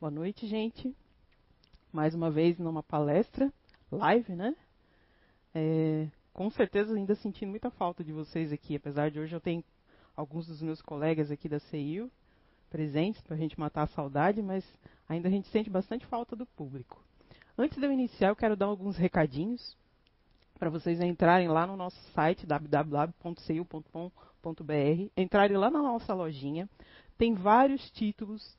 [0.00, 0.96] Boa noite, gente.
[1.92, 3.52] Mais uma vez numa palestra,
[3.92, 4.56] live, né?
[5.54, 9.62] É, com certeza ainda sentindo muita falta de vocês aqui, apesar de hoje eu tenho
[10.16, 12.10] alguns dos meus colegas aqui da CIU
[12.70, 14.64] presentes para a gente matar a saudade, mas
[15.06, 17.04] ainda a gente sente bastante falta do público.
[17.58, 19.76] Antes de eu iniciar, eu quero dar alguns recadinhos
[20.58, 24.10] para vocês entrarem lá no nosso site www.ciu.com.br,
[25.14, 26.66] entrarem lá na nossa lojinha.
[27.18, 28.58] Tem vários títulos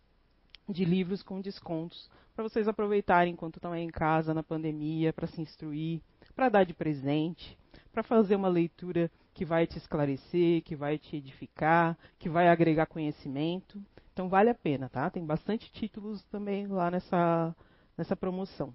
[0.71, 5.27] de livros com descontos para vocês aproveitarem enquanto estão aí em casa na pandemia, para
[5.27, 6.01] se instruir,
[6.35, 7.57] para dar de presente,
[7.91, 12.85] para fazer uma leitura que vai te esclarecer, que vai te edificar, que vai agregar
[12.85, 13.81] conhecimento.
[14.13, 15.09] Então vale a pena, tá?
[15.09, 17.55] Tem bastante títulos também lá nessa,
[17.97, 18.73] nessa promoção.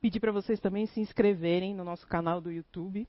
[0.00, 3.06] Pedir para vocês também se inscreverem no nosso canal do YouTube.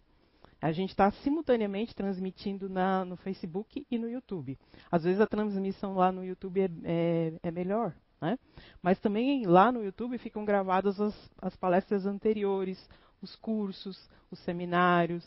[0.61, 4.57] A gente está simultaneamente transmitindo na, no Facebook e no YouTube.
[4.91, 8.37] Às vezes a transmissão lá no YouTube é, é, é melhor, né?
[8.81, 12.87] Mas também lá no YouTube ficam gravadas as, as palestras anteriores,
[13.21, 15.25] os cursos, os seminários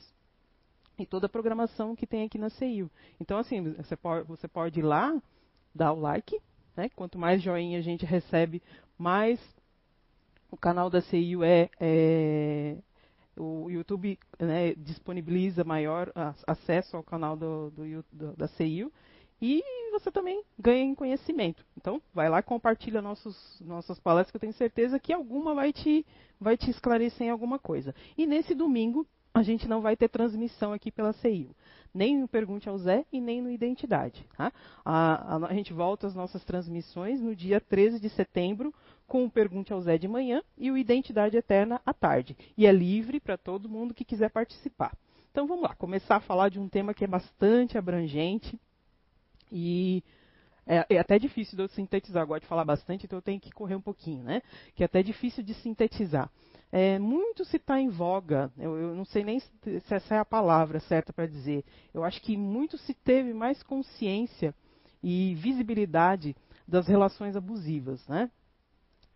[0.97, 2.89] e toda a programação que tem aqui na CIU.
[3.21, 5.21] Então, assim, você pode, você pode ir lá,
[5.75, 6.41] dar o like,
[6.77, 6.89] né?
[6.95, 8.63] Quanto mais joinha a gente recebe,
[8.97, 9.41] mais
[10.49, 12.77] o canal da CIU é, é
[13.37, 16.13] o YouTube né, disponibiliza maior
[16.47, 18.93] acesso ao canal do, do, do, da CIU
[19.41, 21.65] e você também ganha em conhecimento.
[21.77, 26.05] Então, vai lá, compartilha nossos, nossas palestras, que eu tenho certeza que alguma vai te,
[26.41, 27.95] vai te esclarecer em alguma coisa.
[28.17, 31.55] E nesse domingo, a gente não vai ter transmissão aqui pela CIU.
[31.95, 34.27] Nem no Pergunte ao Zé e nem no Identidade.
[34.37, 34.53] Tá?
[34.85, 38.75] A, a, a, gente volta às nossas transmissões no dia 13 de setembro,
[39.07, 42.37] com o Pergunte ao Zé de manhã e o Identidade Eterna à tarde.
[42.57, 44.97] E é livre para todo mundo que quiser participar.
[45.31, 48.59] Então vamos lá, começar a falar de um tema que é bastante abrangente
[49.51, 50.03] e
[50.67, 52.23] é, é, até difícil de eu sintetizar.
[52.23, 54.43] Eu gosto de falar bastante, então eu tenho que correr um pouquinho, né?
[54.75, 56.31] Que é até difícil de sintetizar.
[56.77, 59.49] É, muito se está em voga, eu, eu, não sei nem se
[59.89, 61.65] essa é a palavra certa para dizer.
[61.95, 64.53] Eu acho que muito se teve mais consciência
[65.01, 66.35] e visibilidade
[66.67, 68.29] das relações abusivas, né?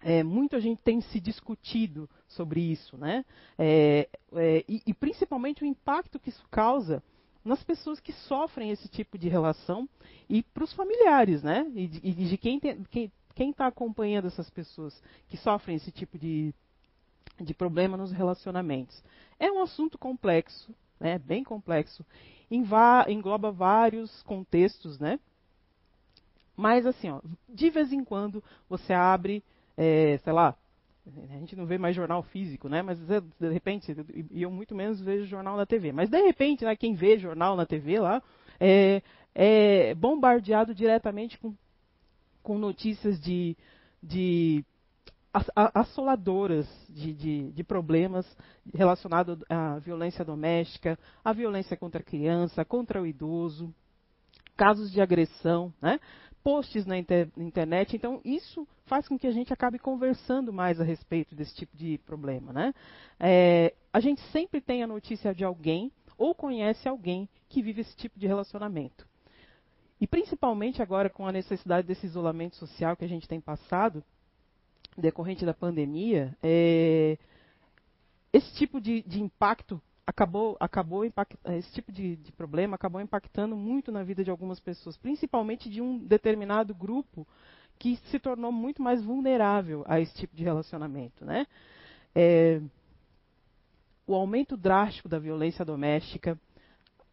[0.00, 3.24] É, muito a gente tem se discutido sobre isso, né?
[3.58, 7.02] É, é, e, e, principalmente o impacto que isso causa
[7.44, 9.88] nas pessoas que sofrem esse tipo de relação
[10.30, 11.66] e para os familiares, né?
[11.74, 16.54] E e de quem está acompanhando essas pessoas que sofrem esse tipo de,
[17.40, 19.02] de problema nos relacionamentos.
[19.38, 21.18] É um assunto complexo, né?
[21.18, 22.04] Bem complexo,
[22.50, 25.18] engloba vários contextos, né?
[26.56, 29.44] Mas assim, ó, de vez em quando você abre
[29.78, 30.56] é, sei lá,
[31.30, 32.82] a gente não vê mais jornal físico, né?
[32.82, 33.94] Mas de repente,
[34.32, 35.92] e eu muito menos vejo jornal na TV.
[35.92, 38.20] Mas de repente, né, quem vê jornal na TV lá
[38.58, 39.00] é,
[39.34, 41.54] é bombardeado diretamente com,
[42.42, 43.56] com notícias de,
[44.02, 44.64] de
[45.74, 48.26] assoladoras de, de, de, problemas
[48.74, 53.72] relacionados à violência doméstica, à violência contra a criança, contra o idoso,
[54.56, 56.00] casos de agressão, né?
[56.42, 57.94] posts na inter internet.
[57.94, 61.98] Então, isso faz com que a gente acabe conversando mais a respeito desse tipo de
[61.98, 62.52] problema.
[62.52, 62.74] Né?
[63.20, 67.96] É, a gente sempre tem a notícia de alguém ou conhece alguém que vive esse
[67.96, 69.06] tipo de relacionamento.
[70.00, 74.02] E principalmente agora com a necessidade desse isolamento social que a gente tem passado,
[75.00, 77.16] decorrente da pandemia, é,
[78.32, 83.92] esse tipo de, de impacto acabou, acabou esse tipo de, de, problema acabou impactando muito
[83.92, 87.26] na vida de algumas pessoas, principalmente de um determinado grupo
[87.78, 91.46] que se tornou muito mais vulnerável a esse tipo de relacionamento, né?
[92.14, 92.60] É,
[94.06, 96.38] o aumento drástico da violência doméstica,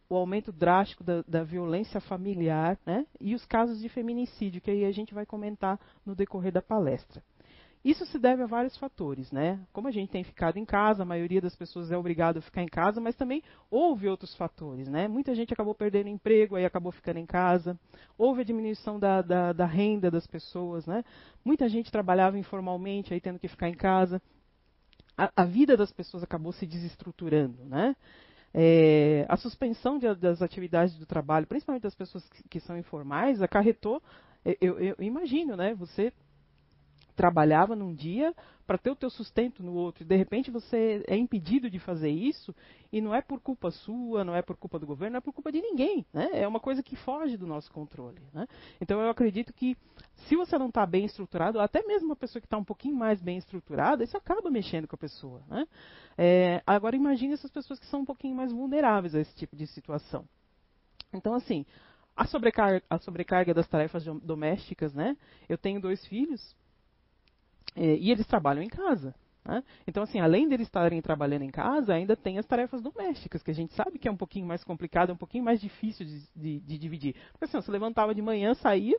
[0.08, 3.06] o aumento drástico da, da, violência familiar, né?
[3.20, 7.22] E os casos de feminicídio, que aí a gente vai comentar no decorrer da palestra.
[7.86, 9.60] Isso se deve a vários fatores, né?
[9.72, 12.60] Como a gente tem ficado em casa, a maioria das pessoas é obrigada a ficar
[12.60, 15.06] em casa, mas também houve outros fatores, né?
[15.06, 17.78] Muita gente acabou perdendo emprego, aí acabou ficando em casa.
[18.18, 21.04] Houve a diminuição da, da, da renda das pessoas, né?
[21.44, 24.20] Muita gente trabalhava informalmente, aí tendo que ficar em casa.
[25.16, 27.94] A, a vida das pessoas acabou se desestruturando, né?
[28.52, 33.40] É, a suspensão de, das atividades do trabalho, principalmente das pessoas que, que são informais,
[33.40, 34.02] acarretou
[34.60, 35.74] eu, eu, imagino, né?
[35.74, 36.12] Você
[37.16, 38.34] trabalhava num dia
[38.66, 40.04] para ter o teu sustento no outro.
[40.04, 42.54] De repente você é impedido de fazer isso
[42.92, 45.32] e não é por culpa sua, não é por culpa do governo, não é por
[45.32, 46.04] culpa de ninguém.
[46.12, 46.28] Né?
[46.34, 48.20] É uma coisa que foge do nosso controle.
[48.34, 48.46] Né?
[48.80, 49.76] Então eu acredito que
[50.28, 53.20] se você não está bem estruturado, até mesmo uma pessoa que está um pouquinho mais
[53.22, 55.42] bem estruturada, isso acaba mexendo com a pessoa.
[55.48, 55.66] Né?
[56.18, 59.66] É, agora imagine essas pessoas que são um pouquinho mais vulneráveis a esse tipo de
[59.66, 60.26] situação.
[61.14, 61.64] Então assim,
[62.16, 65.16] a sobrecarga, a sobrecarga das tarefas domésticas, né?
[65.46, 66.56] Eu tenho dois filhos,
[67.76, 69.14] e eles trabalham em casa.
[69.44, 69.62] Né?
[69.86, 73.54] Então, assim, além deles estarem trabalhando em casa, ainda tem as tarefas domésticas, que a
[73.54, 76.60] gente sabe que é um pouquinho mais complicado, é um pouquinho mais difícil de, de,
[76.60, 77.14] de dividir.
[77.32, 78.98] Porque assim, você levantava de manhã, saía,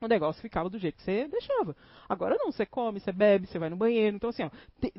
[0.00, 1.74] o negócio ficava do jeito que você deixava.
[2.08, 4.16] Agora não, você come, você bebe, você vai no banheiro.
[4.16, 4.92] Então, assim, ó, te,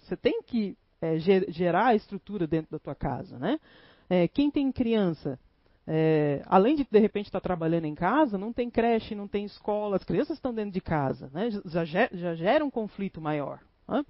[0.00, 3.60] você tem que é, gerar a estrutura dentro da tua casa, né?
[4.08, 5.38] É, quem tem criança,
[5.86, 9.44] é, além de de repente estar tá trabalhando em casa, não tem creche, não tem
[9.44, 11.50] escola, as crianças estão dentro de casa, né?
[11.64, 13.60] já, já gera um conflito maior.
[13.88, 14.04] Né?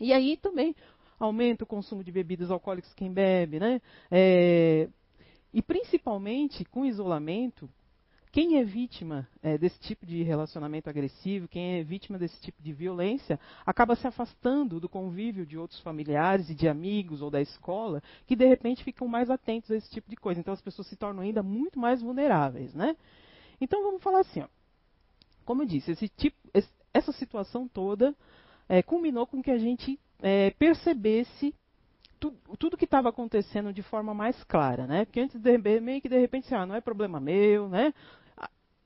[0.00, 0.74] E aí também
[1.18, 3.80] aumenta o consumo de bebidas alcoólicas quem bebe, né?
[4.10, 4.88] É,
[5.52, 7.68] e principalmente com isolamento,
[8.38, 12.72] quem é vítima é, desse tipo de relacionamento agressivo, quem é vítima desse tipo de
[12.72, 13.36] violência,
[13.66, 18.36] acaba se afastando do convívio de outros familiares e de amigos ou da escola, que
[18.36, 20.38] de repente ficam mais atentos a esse tipo de coisa.
[20.38, 22.96] Então as pessoas se tornam ainda muito mais vulneráveis, né?
[23.60, 24.46] Então vamos falar assim, ó.
[25.44, 26.36] como eu disse, tipo,
[26.94, 28.14] essa situação toda
[28.68, 31.52] é, culminou com que a gente é, percebesse
[32.20, 35.04] tu, tudo que estava acontecendo de forma mais clara, né?
[35.06, 37.92] Porque antes de, meio que de repente, ah, não é problema meu, né?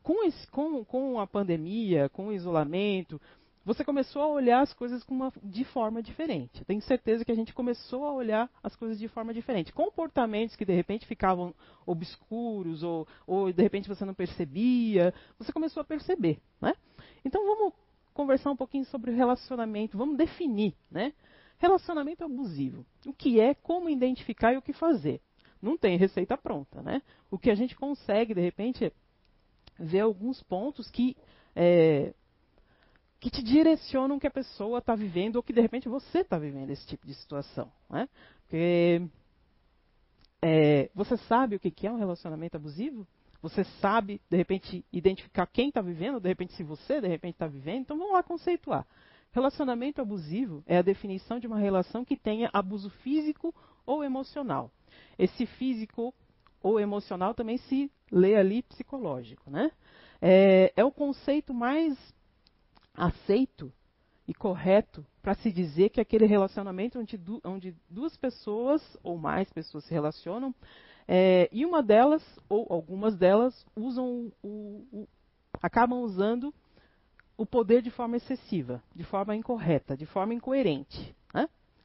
[0.03, 3.21] Com, esse, com, com a pandemia, com o isolamento,
[3.65, 6.65] você começou a olhar as coisas uma, de forma diferente.
[6.65, 9.73] Tenho certeza que a gente começou a olhar as coisas de forma diferente.
[9.73, 11.55] Comportamentos que de repente ficavam
[11.87, 16.75] obscuros ou, ou de repente você não percebia, você começou a perceber, né?
[17.25, 17.73] Então vamos
[18.13, 21.13] conversar um pouquinho sobre relacionamento, vamos definir, né?
[21.59, 22.85] Relacionamento abusivo.
[23.07, 25.21] O que é, como identificar e o que fazer.
[25.61, 27.01] Não tem receita pronta, né?
[27.31, 28.93] O que a gente consegue, de repente, é
[29.79, 31.17] ver alguns pontos que,
[31.55, 32.15] é,
[33.21, 36.71] que te direcionam que a pessoa está vivendo ou que, de repente, você está vivendo
[36.71, 38.09] esse tipo de situação, né?
[38.43, 39.03] Porque
[40.43, 43.07] é, você sabe o que é um relacionamento abusivo?
[43.41, 47.47] Você sabe, de repente, identificar quem está vivendo, de repente, se você, de repente, está
[47.47, 47.81] vivendo.
[47.81, 48.87] Então, vamos lá conceituar.
[49.33, 53.53] Relacionamento abusivo é a definição de uma relação que tenha abuso físico
[53.85, 54.71] ou emocional.
[55.19, 56.15] Esse físico
[56.63, 59.71] ou emocional também se lê ali psicológico, né?
[60.21, 61.97] É, é o conceito mais
[62.95, 63.73] aceito
[64.29, 69.51] e correto para se dizer que aquele relacionamento onde, du onde, duas pessoas ou mais
[69.53, 70.55] pessoas se relacionam
[71.07, 75.09] é, e uma delas, ou algumas delas, usam o, o,
[75.61, 76.55] acabam usando
[77.37, 81.15] o poder de forma excessiva, de forma incorreta, de forma incoerente.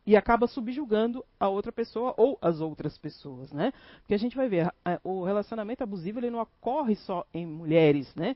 [0.07, 3.51] E acaba subjugando a outra pessoa ou as outras pessoas.
[3.51, 3.71] Né?
[3.99, 4.73] Porque a gente vai ver,
[5.03, 8.15] o relacionamento abusivo ele não ocorre só em mulheres.
[8.15, 8.35] Né?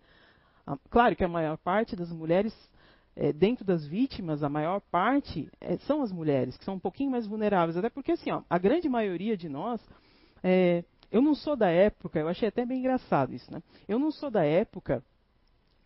[0.90, 2.54] Claro que a maior parte das mulheres
[3.16, 7.12] é, dentro das vítimas, a maior parte é, são as mulheres, que são um pouquinho
[7.12, 7.78] mais vulneráveis.
[7.78, 9.82] Até porque, assim, ó, a grande maioria de nós
[10.44, 13.62] é, eu não sou da época, eu achei até bem engraçado isso, né?
[13.88, 15.04] Eu não sou da época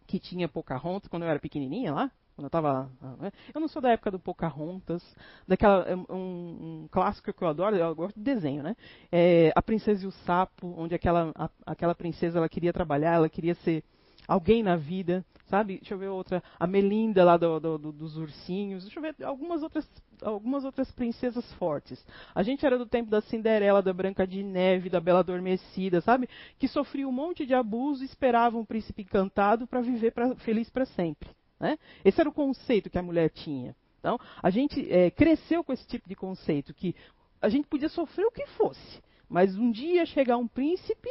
[0.05, 3.17] que tinha Pocahontas, quando eu era pequenininha lá, quando eu.
[3.17, 3.31] Né?
[3.53, 5.03] Eu não sou da época do Pocahontas,
[5.47, 5.83] daquela.
[5.83, 8.75] É, um, um, clássico que eu adoro, eu gosto de desenho, né?
[9.11, 13.29] É, a Princesa e o Sapo, onde aquela, a, aquela princesa ela queria trabalhar, ela
[13.29, 13.83] queria ser
[14.27, 15.77] alguém na vida, sabe?
[15.77, 16.43] Deixa eu ver outra.
[16.59, 18.83] A Melinda lá do, do, do, dos ursinhos.
[18.83, 19.87] Deixa eu ver algumas outras,
[20.21, 22.03] algumas outras princesas fortes.
[22.33, 26.27] A gente era do tempo da Cinderela, da Branca de Neve, da Bela Adormecida, sabe?
[26.59, 30.69] Que sofria um monte de abuso e esperava um príncipe encantado para viver pra, feliz
[30.69, 31.29] para sempre.
[31.59, 31.77] Né?
[32.03, 33.75] Esse era o conceito que a mulher tinha.
[33.99, 36.95] Então, a gente é, cresceu com esse tipo de conceito, que
[37.41, 41.09] a gente podia sofrer o que fosse, mas um dia chegar um príncipe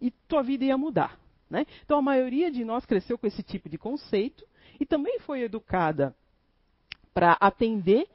[0.00, 1.18] e tua vida ia mudar.
[1.48, 1.66] Né?
[1.84, 4.46] Então a maioria de nós cresceu com esse tipo de conceito
[4.80, 6.14] e também foi educada
[7.12, 8.08] para atender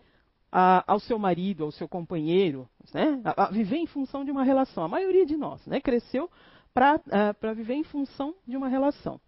[0.51, 3.21] a, ao seu marido, ao seu companheiro, né?
[3.23, 4.83] a, a, viver em função de uma relação.
[4.83, 5.79] A maioria de nós né?
[5.79, 6.29] cresceu
[6.73, 9.19] para uh, viver em função de uma relação.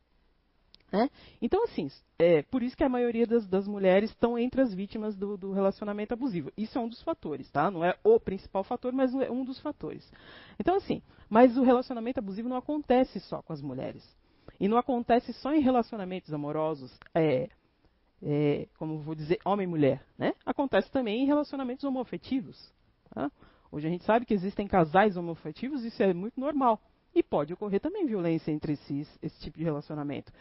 [0.91, 1.09] Né?
[1.41, 5.15] Então, assim, é por isso que a maioria das, das mulheres estão entre as vítimas
[5.15, 6.51] do, do, relacionamento abusivo.
[6.57, 7.71] Isso é um dos fatores, tá?
[7.71, 10.11] Não é o principal fator, mas é um dos fatores.
[10.59, 14.03] Então, assim, mas o relacionamento abusivo não acontece só com as mulheres.
[14.59, 17.49] E não acontece só em relacionamentos amorosos, é,
[18.21, 20.03] é, como vou dizer, homem e mulher.
[20.17, 20.33] Né?
[20.45, 22.57] Acontece também em relacionamentos homoafetivos.
[23.09, 23.31] Tá?
[23.71, 26.81] Hoje a gente sabe que existem casais homoafetivos, isso é muito normal.
[27.15, 30.31] E pode ocorrer também violência entre esses, esse tipo de relacionamento.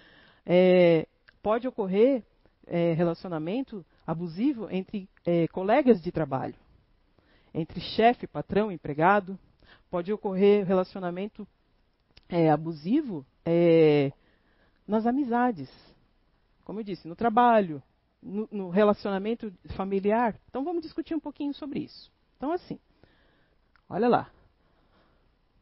[0.44, 1.06] É,
[1.42, 2.22] pode ocorrer
[2.66, 6.54] é, relacionamento abusivo entre é, colegas de trabalho,
[7.52, 9.38] entre chefe, patrão, empregado.
[9.90, 11.46] Pode ocorrer relacionamento
[12.28, 14.12] é, abusivo é,
[14.86, 15.68] nas amizades,
[16.64, 17.82] como eu disse, no trabalho,
[18.22, 20.38] no, no relacionamento familiar.
[20.48, 22.10] Então vamos discutir um pouquinho sobre isso.
[22.36, 22.78] Então, assim,
[23.88, 24.30] olha lá.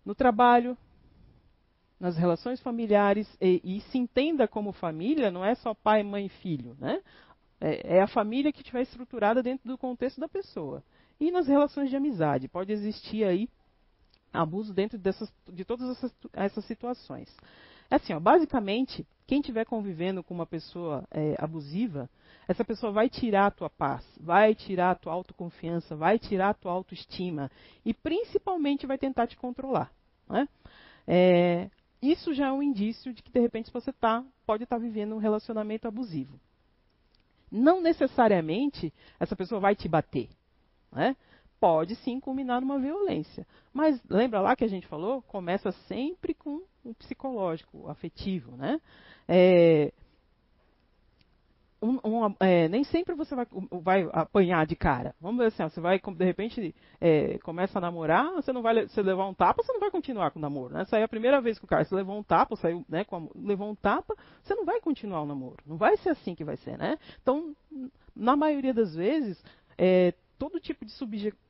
[0.05, 0.77] No trabalho,
[1.99, 6.29] nas relações familiares e, e, se entenda como família, não é só pai, mãe e
[6.29, 7.01] filho, né?
[7.61, 10.83] É, é a família que estiver estruturada dentro do contexto da pessoa.
[11.19, 13.49] E nas relações de amizade, pode existir aí
[14.33, 17.35] abuso dentro dessas, de todas essas, essas situações.
[17.91, 22.09] É assim, ó, basicamente, quem estiver convivendo com uma pessoa é, abusiva,
[22.47, 26.55] essa pessoa vai tirar a tua paz, vai tirar a tua autoconfiança, vai tirar a
[26.55, 27.51] tua autoestima
[27.85, 29.91] e principalmente vai tentar te controlar.
[30.29, 30.49] Né?
[31.07, 34.83] É, isso já é um indício de que de repente você tá, pode estar tá
[34.83, 36.39] vivendo um relacionamento abusivo.
[37.51, 40.29] Não necessariamente essa pessoa vai te bater.
[40.93, 41.17] Né?
[41.59, 43.47] Pode sim culminar numa violência.
[43.73, 45.23] Mas lembra lá que a gente falou?
[45.23, 48.57] Começa sempre com o psicológico, o afetivo.
[48.57, 48.81] Né?
[49.27, 49.93] É,
[52.41, 53.47] é, nem sempre você vai,
[53.83, 55.15] vai, apanhar de cara.
[55.21, 58.87] Vamos ver assim, ó, você vai, de repente, é, começa a namorar, você não vai
[58.87, 60.85] você levar um tapa, você não vai continuar com o namoro, né?
[60.85, 63.71] Saiu a primeira vez que o cara você levou um tapa, saiu, né, com, levou
[63.71, 65.57] um tapa, você não vai continuar o namoro.
[65.67, 66.99] Não vai ser assim que vai ser, né?
[67.23, 67.55] Então,
[68.15, 69.43] na maioria das vezes,
[69.77, 70.93] é, todo tipo de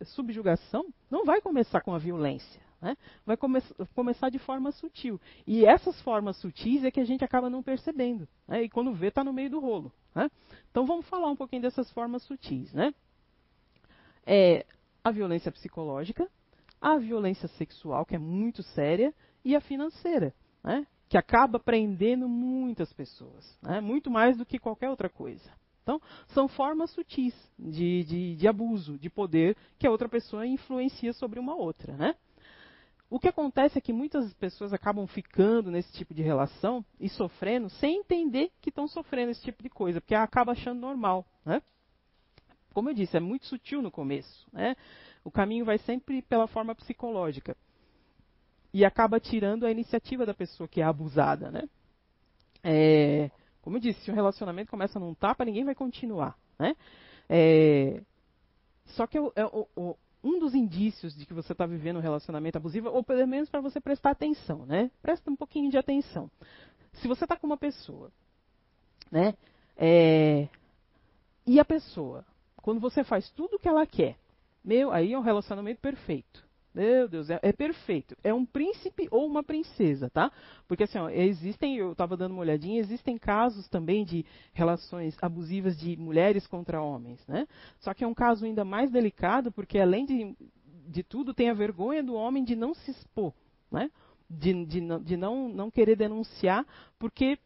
[0.05, 2.68] subjugação não vai começar com a violência.
[2.80, 2.97] Né?
[3.26, 3.61] Vai come
[3.94, 5.20] começar de forma sutil.
[5.47, 8.28] E essas formas sutis é que a gente acaba não percebendo.
[8.47, 8.64] Né?
[8.64, 9.92] E quando vê, está no meio do rolo.
[10.14, 10.30] Né?
[10.70, 12.73] Então vamos falar um pouquinho dessas formas sutis.
[12.73, 12.94] Né?
[14.25, 14.64] É,
[15.02, 16.28] a violência psicológica,
[16.80, 19.12] a violência sexual, que é muito séria,
[19.44, 20.87] e a financeira, né?
[21.08, 23.80] que acaba prendendo muitas pessoas, né?
[23.80, 25.50] muito mais do que qualquer outra coisa.
[25.82, 31.14] Então, são formas sutis de, de, de, abuso de poder que a outra pessoa influencia
[31.14, 31.97] sobre uma outra.
[31.97, 32.14] Né?
[33.11, 37.71] O que acontece é que muitas pessoas acabam ficando nesse tipo de relação e sofrendo
[37.71, 41.27] sem entender que estão sofrendo esse tipo de coisa, porque acaba achando normal.
[41.45, 41.62] Né?
[42.75, 44.47] Como eu disse, é muito sutil no começo.
[44.53, 44.77] Né?
[45.25, 47.57] O caminho vai sempre pela forma psicológica.
[48.75, 51.50] E acaba tirando a iniciativa da pessoa que é abusada.
[51.50, 51.62] Né?
[52.62, 53.31] É,
[53.62, 56.37] como eu disse, se um relacionamento começa num tapa, ninguém vai continuar.
[56.59, 56.77] Né?
[57.27, 58.03] É,
[58.85, 62.89] só que é, o, um dos indícios de que você está vivendo um relacionamento abusivo,
[62.89, 64.91] ou pelo menos para você prestar atenção, né?
[65.01, 66.31] Presta um pouquinho de atenção.
[66.95, 68.11] Se você está com uma pessoa,
[69.11, 69.35] né?
[69.77, 70.49] É,
[71.47, 72.25] e a pessoa,
[72.63, 74.17] quando você faz tudo o que ela quer,
[74.65, 76.48] meu, aí é um relacionamento perfeito.
[76.78, 78.16] Meu Deus, é, é, perfeito.
[78.23, 80.30] É um príncipe ou uma princesa, tá?
[80.68, 85.76] Porque assim, ó, existem, eu estava dando uma olhadinha, existem casos também de relações abusivas
[85.76, 87.49] de mulheres contra homens, né?
[87.80, 90.37] Só que é um caso ainda mais delicado, porque além de,
[90.87, 93.35] de tudo, tem a vergonha do homem de não se expor,
[93.73, 93.90] né?
[94.30, 96.64] De, de, de não, não querer denunciar,
[96.97, 97.40] porque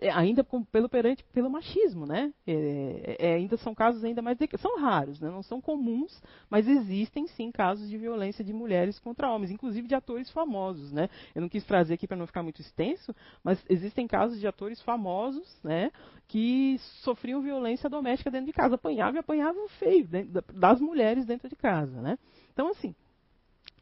[0.00, 2.32] é, ainda pelo perante pelo machismo, né?
[2.46, 5.30] É, é, ainda são casos ainda mais são raros, né?
[5.30, 9.94] não são comuns, mas existem sim casos de violência de mulheres contra homens, inclusive de
[9.94, 11.08] atores famosos, né?
[11.34, 14.80] Eu não quis trazer aqui para não ficar muito extenso, mas existem casos de atores
[14.82, 15.90] famosos, né?
[16.28, 21.48] Que sofriam violência doméstica dentro de casa, apanhavam e apanhavam feio dentro, das mulheres dentro
[21.48, 22.18] de casa, né?
[22.52, 22.94] Então assim,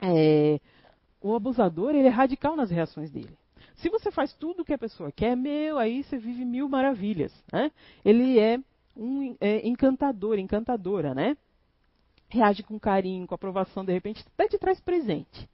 [0.00, 0.60] é,
[1.20, 3.36] o abusador ele é radical nas reações dele.
[3.76, 7.32] Se você faz tudo o que a pessoa quer, meu, aí você vive mil maravilhas.
[7.52, 7.70] Né?
[8.04, 8.58] Ele é
[8.96, 11.36] um é, encantador, encantadora, né?
[12.28, 15.48] Reage com carinho, com aprovação, de repente até te traz presente.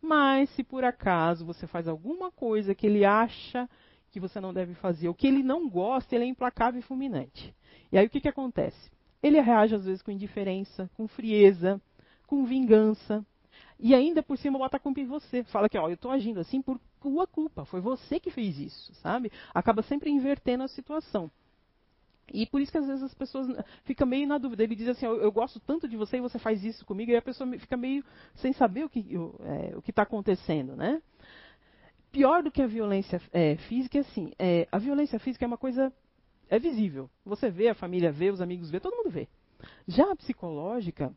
[0.00, 3.68] Mas se por acaso você faz alguma coisa que ele acha
[4.10, 7.54] que você não deve fazer, ou que ele não gosta, ele é implacável e fulminante.
[7.90, 8.90] E aí o que, que acontece?
[9.22, 11.80] Ele reage às vezes com indiferença, com frieza,
[12.26, 13.24] com vingança,
[13.78, 15.42] e ainda por cima bota a culpa em você.
[15.44, 18.94] Fala que, ó, eu estou agindo assim por tua culpa, foi você que fez isso,
[18.94, 19.30] sabe?
[19.52, 21.30] Acaba sempre invertendo a situação.
[22.32, 23.46] E por isso que às vezes as pessoas
[23.84, 24.62] ficam meio na dúvida.
[24.62, 27.16] Ele diz assim, eu, eu gosto tanto de você e você faz isso comigo, e
[27.16, 28.02] a pessoa fica meio
[28.36, 29.04] sem saber o que
[29.40, 31.02] é, está acontecendo, né?
[32.10, 35.58] Pior do que a violência é, física é assim, é, a violência física é uma
[35.58, 35.92] coisa,
[36.48, 37.10] é visível.
[37.26, 39.28] Você vê, a família vê, os amigos vê, todo mundo vê.
[39.86, 41.12] Já a psicológica,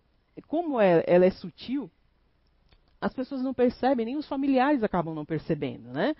[0.47, 1.89] como é, ela é sutil,
[3.07, 6.15] as pessoas não percebem, nem os familiares acabam não percebendo, né?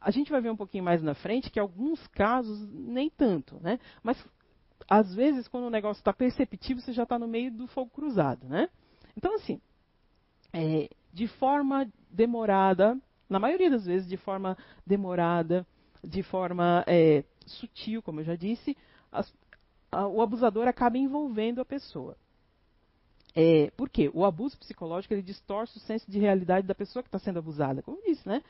[0.00, 3.78] A gente vai ver um pouquinho mais na frente que alguns casos nem tanto, né?
[4.02, 4.22] Mas
[4.88, 8.48] às vezes quando o negócio está perceptível, você já está no meio do fogo cruzado,
[8.48, 8.68] né?
[9.16, 9.60] Então assim,
[10.52, 15.66] é, de forma demorada, na maioria das vezes de forma demorada,
[16.02, 18.76] de forma é, sutil, como eu já disse,
[19.12, 19.32] as,
[19.92, 22.16] a, o abusador acaba envolvendo a pessoa.
[23.34, 24.10] É, por quê?
[24.12, 27.82] O abuso psicológico ele distorce o senso de realidade da pessoa que está sendo abusada.
[27.82, 28.42] Como disse, né?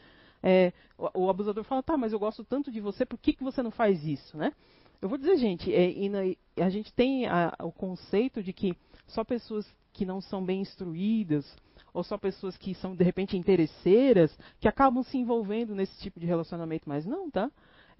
[0.42, 3.44] É, o, o, abusador fala, tá, mas eu gosto tanto de você, por que, que
[3.44, 4.52] você não faz isso, né?
[5.00, 6.20] Eu vou dizer, gente, é, na,
[6.64, 8.75] a gente tem a, o conceito de que
[9.06, 11.44] só pessoas que não são bem instruídas
[11.92, 16.26] ou só pessoas que são de repente interesseiras que acabam se envolvendo nesse tipo de
[16.26, 17.50] relacionamento, mas não, tá?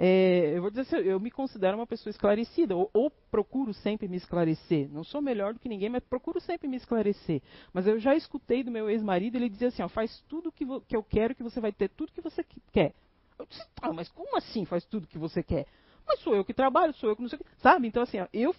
[0.03, 4.09] É, eu vou dizer assim, eu me considero uma pessoa esclarecida, ou, ou, procuro sempre
[4.09, 4.89] me esclarecer.
[4.91, 7.43] Não sou melhor do que ninguém, mas procuro sempre me esclarecer.
[7.71, 10.97] Mas eu já escutei do meu ex-marido, ele dizia assim, ó, faz tudo que, que
[10.97, 12.43] eu quero que você vai ter tudo que você
[12.73, 12.95] quer.
[13.39, 15.67] Eu disse, ah, mas como assim faz tudo que você quer?
[16.07, 17.51] Mas sou eu que trabalho, sou eu que não sei o que.
[17.59, 17.87] Sabe?
[17.87, 18.57] Então, assim, eu,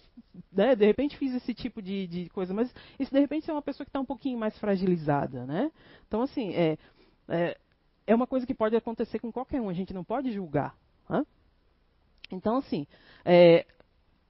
[0.52, 3.60] né, de repente fiz esse tipo de, de coisa, mas isso de repente é uma
[3.60, 5.72] pessoa que está um pouquinho mais fragilizada, né?
[6.06, 6.78] Então, assim, é,
[7.28, 7.58] é,
[8.06, 10.80] é uma coisa que pode acontecer com qualquer um, a gente não pode julgar.
[11.08, 11.24] Hã?
[12.30, 12.86] Então, assim,
[13.24, 13.66] é,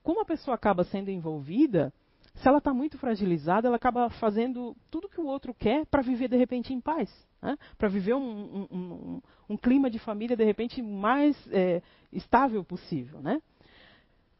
[0.02, 1.92] como a pessoa acaba sendo envolvida,
[2.34, 6.28] se ela está muito fragilizada, ela acaba fazendo tudo que o outro quer para viver
[6.28, 7.08] de repente em paz,
[7.40, 7.56] né?
[7.78, 13.20] para viver um, um, um, um, clima de família de repente mais é, estável possível,
[13.20, 13.40] né?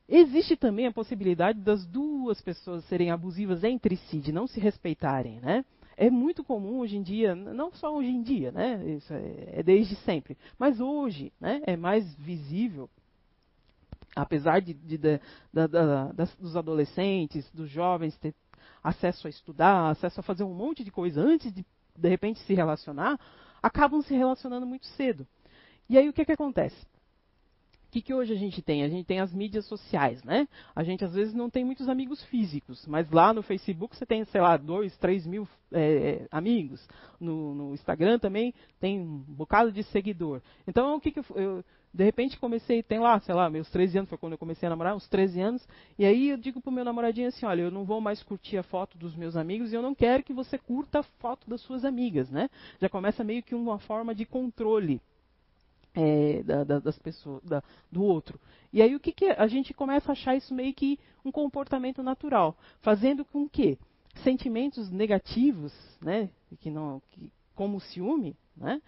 [0.09, 5.41] Existe também a possibilidade das duas pessoas serem abusivas entre si, de não se respeitarem,
[5.41, 5.65] né?
[6.03, 8.85] É muito comum hoje em dia, não só hoje em dia, né?
[8.97, 11.63] Isso é, é desde sempre, mas hoje, né?
[11.65, 12.91] É mais visível
[14.17, 15.21] apesar de, de, de
[15.53, 16.07] da, da,
[16.41, 18.35] dos adolescentes, dos jovens ter
[18.83, 21.65] acesso a estudar, acesso a fazer um monte de coisa antes de
[21.97, 23.17] de repente se relacionar,
[23.63, 25.25] acabam se relacionando muito cedo.
[25.89, 26.85] E aí o que, que acontece?
[27.93, 28.83] Que, que hoje a gente tem?
[28.83, 30.49] A gente tem as mídias sociais, né?
[30.75, 34.25] A gente às vezes não tem muitos amigos físicos, mas lá no Facebook você tem,
[34.25, 36.89] sei lá, dois, três mil é, amigos.
[37.21, 40.41] No, no, Instagram também tem um bocado de seguidor.
[40.67, 43.99] Então o que, que eu, eu de repente comecei, tem lá, sei lá, meus 13
[43.99, 45.69] anos, foi quando eu comecei a namorar, uns 13 anos,
[45.99, 48.63] e aí eu digo pro meu namoradinho assim, olha, eu não vou mais curtir a
[48.63, 51.85] foto dos meus amigos e eu não quero que você curta a foto das suas
[51.85, 52.49] amigas, né?
[52.81, 54.99] Já começa meio que uma forma de controle
[55.95, 58.39] é, da, da, das pessoas, da, do outro.
[58.73, 62.03] E aí o que, que a gente começa a achar isso meio que um comportamento
[62.03, 63.79] natural, fazendo com que
[64.23, 66.31] sentimentos negativos, né,
[66.61, 68.81] que não, que, como o ciúme, né,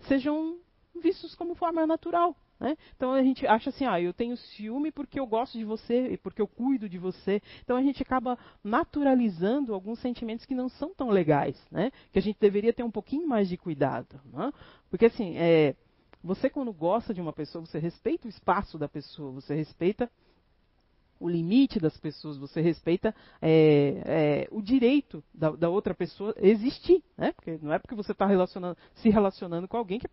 [0.00, 0.58] sejam
[1.00, 2.34] vistos como forma natural.
[2.58, 2.76] Né?
[2.96, 6.16] Então a gente acha assim, ah, eu tenho ciúme porque eu gosto de você e
[6.16, 7.42] porque eu cuido de você.
[7.62, 11.92] Então a gente acaba naturalizando alguns sentimentos que não são tão legais, né?
[12.12, 14.50] Que a gente deveria ter um pouquinho mais de cuidado, né?
[14.88, 15.74] Porque assim, é,
[16.26, 20.10] você quando gosta de uma pessoa, você respeita o espaço da pessoa, você respeita
[21.18, 27.02] o limite das pessoas, você respeita é, é, o direito da, da, outra pessoa existir,
[27.16, 27.32] né?
[27.32, 28.28] Porque não é porque você está
[28.96, 30.08] se relacionando com alguém que,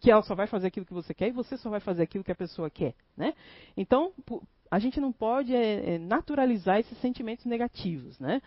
[0.00, 2.24] que, ela só vai fazer aquilo que você quer e você só vai fazer aquilo
[2.24, 3.34] que a pessoa quer, né?
[3.76, 4.12] Então
[4.70, 8.40] a gente não pode é, é naturalizar esses sentimentos negativos, né?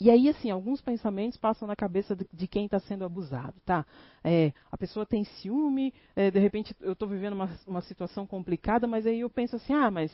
[0.00, 3.84] E aí, assim, alguns pensamentos passam na cabeça de, de quem está sendo abusado, tá?
[4.24, 8.86] É, a pessoa tem ciúme, é, de repente eu estou vivendo uma, uma situação complicada,
[8.86, 10.10] mas aí eu penso assim, ah, mas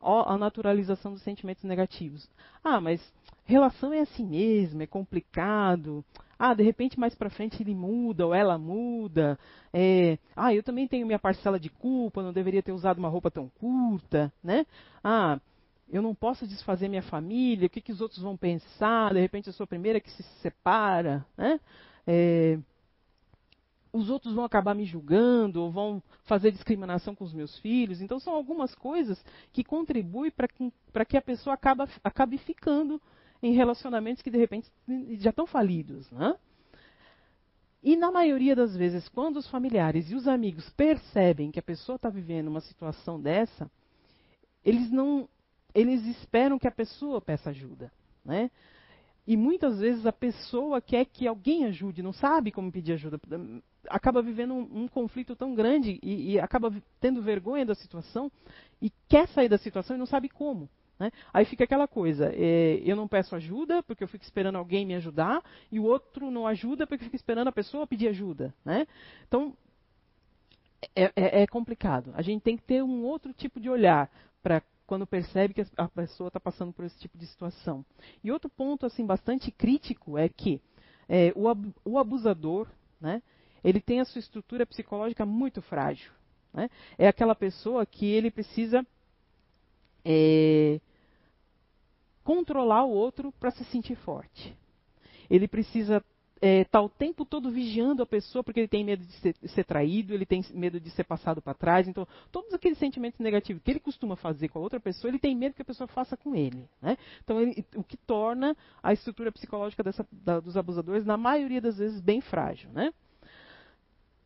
[0.00, 2.26] ó, a naturalização dos sentimentos negativos.
[2.64, 3.00] Ah, mas
[3.44, 6.02] relação é assim mesmo, é complicado.
[6.38, 9.38] Ah, de repente mais para frente ele muda ou ela muda.
[9.74, 13.30] É, ah, eu também tenho minha parcela de culpa, não deveria ter usado uma roupa
[13.30, 14.64] tão curta, né?
[15.04, 15.38] Ah,
[15.90, 19.46] eu não posso desfazer minha família, o que, que os outros vão pensar, de repente
[19.46, 21.58] eu sou a primeira que se separa, né?
[22.06, 22.58] É,
[23.92, 28.00] os outros vão acabar me julgando, ou vão fazer discriminação com os meus filhos.
[28.00, 29.22] Então, são algumas coisas
[29.52, 30.72] que contribuem para que,
[31.08, 33.00] que a pessoa acaba, acabe ficando
[33.42, 34.70] em relacionamentos que, de repente,
[35.18, 36.10] já estão falidos.
[36.10, 36.34] Né?
[37.82, 41.96] E, na maioria das vezes, quando os familiares e os amigos percebem que a pessoa
[41.96, 43.70] está vivendo uma situação dessa,
[44.64, 45.28] eles não
[45.74, 47.92] eles esperam que a pessoa peça ajuda,
[48.24, 48.50] né?
[49.26, 53.20] E muitas vezes a pessoa quer que alguém ajude, não sabe como pedir ajuda,
[53.86, 58.32] acaba vivendo um, um conflito tão grande e, e, acaba tendo vergonha da situação
[58.80, 60.68] e quer sair da situação e não sabe como.
[60.98, 61.10] Né?
[61.32, 64.94] Aí fica aquela coisa: é, eu não peço ajuda porque eu fico esperando alguém me
[64.94, 68.54] ajudar, e o outro não ajuda porque fica esperando a pessoa pedir ajuda.
[68.64, 68.86] Né?
[69.26, 69.54] Então
[70.96, 72.12] é, é, é complicado.
[72.14, 74.10] A gente tem que ter um outro tipo de olhar
[74.42, 77.84] para quando percebe que a pessoa está passando por esse tipo de situação.
[78.24, 80.62] E outro ponto assim bastante crítico é que
[81.06, 81.44] é, o,
[81.84, 82.66] o, abusador,
[82.98, 83.22] né,
[83.62, 86.10] ele tem a sua estrutura psicológica muito frágil.
[86.54, 86.70] Né?
[86.96, 88.84] É aquela pessoa que ele precisa
[90.02, 90.80] é,
[92.24, 94.56] controlar o outro para se sentir forte.
[95.28, 96.02] Ele precisa
[96.40, 99.34] está é, tá o tempo todo vigiando a pessoa porque ele tem medo de ser,
[99.46, 101.88] ser traído, ele tem medo de ser passado para trás.
[101.88, 105.34] Então, todos aqueles sentimentos negativos que ele costuma fazer com a outra pessoa, ele tem
[105.34, 106.68] medo que a pessoa faça com ele.
[106.80, 106.96] Né?
[107.24, 111.78] Então, ele, o que torna a estrutura psicológica dessa, da, dos abusadores, na maioria das
[111.78, 112.70] vezes, bem frágil.
[112.70, 112.92] Né?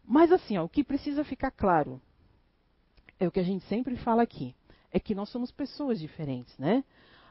[0.04, 2.00] Mas, assim, ó, o que precisa ficar claro
[3.18, 4.54] é o que a gente sempre fala aqui:
[4.90, 6.56] é que nós somos pessoas diferentes.
[6.58, 6.84] Né?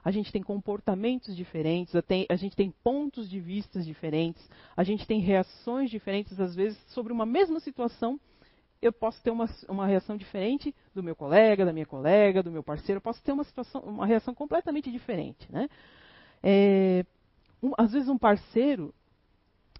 [0.04, 5.20] A gente tem comportamentos diferentes, a gente tem pontos de vista diferentes, a gente tem
[5.20, 8.20] reações diferentes, às vezes, sobre uma mesma situação.
[8.82, 12.64] Eu posso ter uma, uma reação diferente do meu colega, da minha colega, do meu
[12.64, 15.52] parceiro, eu posso ter uma, situação, uma reação completamente diferente.
[15.52, 15.70] Né?
[16.42, 17.06] É,
[17.62, 18.92] um, às vezes, um parceiro,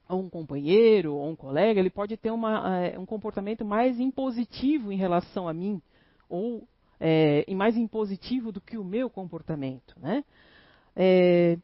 [0.08, 4.92] ou um companheiro, ou um colega, ele pode ter uma, é, um comportamento mais impositivo
[4.92, 5.82] em relação a mim,
[6.30, 6.68] ou
[7.04, 10.00] é, e mais impositivo do que o meu comportamento.
[10.00, 10.24] Né?
[10.96, 11.58] É,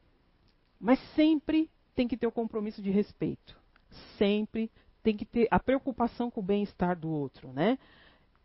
[0.80, 3.56] mas sempre tem que ter o compromisso de respeito.
[4.18, 4.72] Sempre
[5.04, 7.54] tem que ter a preocupação com o bem-estar do outro.
[7.54, 7.78] Né?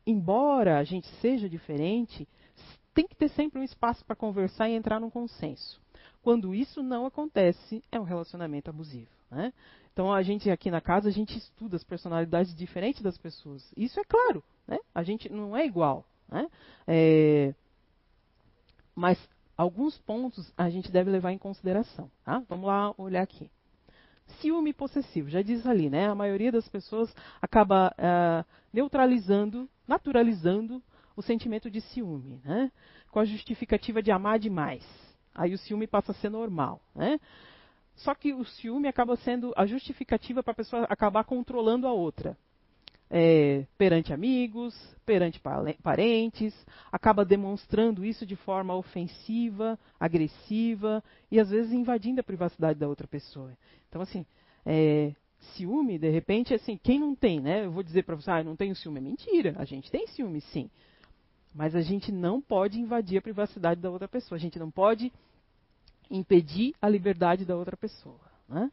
[0.07, 2.28] Embora a gente seja diferente,
[2.92, 5.81] tem que ter sempre um espaço para conversar e entrar num consenso.
[6.22, 9.11] Quando isso não acontece, é um relacionamento abusivo.
[9.31, 9.50] Né?
[9.94, 13.72] Então a gente aqui na casa a gente estuda as personalidades diferentes das pessoas.
[13.78, 14.78] Isso é claro, né?
[14.94, 16.05] A gente não é igual.
[16.33, 16.49] Né?
[16.87, 17.55] É,
[18.95, 19.18] mas
[19.57, 22.11] alguns pontos a gente deve levar em consideração.
[22.25, 22.42] Tá?
[22.49, 23.51] Vamos lá olhar aqui.
[24.40, 26.09] Ciúme possessivo, já diz ali, né?
[26.09, 30.83] A maioria das pessoas acaba uh, neutralizando, naturalizando
[31.14, 32.73] o sentimento de ciúme, né?
[33.11, 34.87] Com a justificativa de amar demais.
[35.35, 37.21] Aí o ciúme passa a ser normal, né?
[37.97, 42.38] Só que o ciúme acaba sendo a justificativa para a pessoa acabar controlando a outra
[43.14, 45.38] é, perante amigos, perante
[45.83, 46.55] parentes,
[46.90, 53.07] acaba demonstrando isso de forma ofensiva, agressiva e às vezes invadindo a privacidade da outra
[53.07, 53.53] pessoa.
[53.87, 54.25] Então, assim,
[54.64, 55.12] é,
[55.55, 57.66] ciúme, de repente, assim, quem não tem, né?
[57.66, 58.98] Eu vou dizer para você, ah, não tenho ciúme.
[58.98, 60.70] É mentira, a gente tem ciúme, sim.
[61.55, 64.37] Mas a gente não pode invadir a privacidade da outra pessoa.
[64.38, 65.12] A gente não pode
[66.11, 68.20] impedir a liberdade da outra pessoa.
[68.48, 68.72] Né?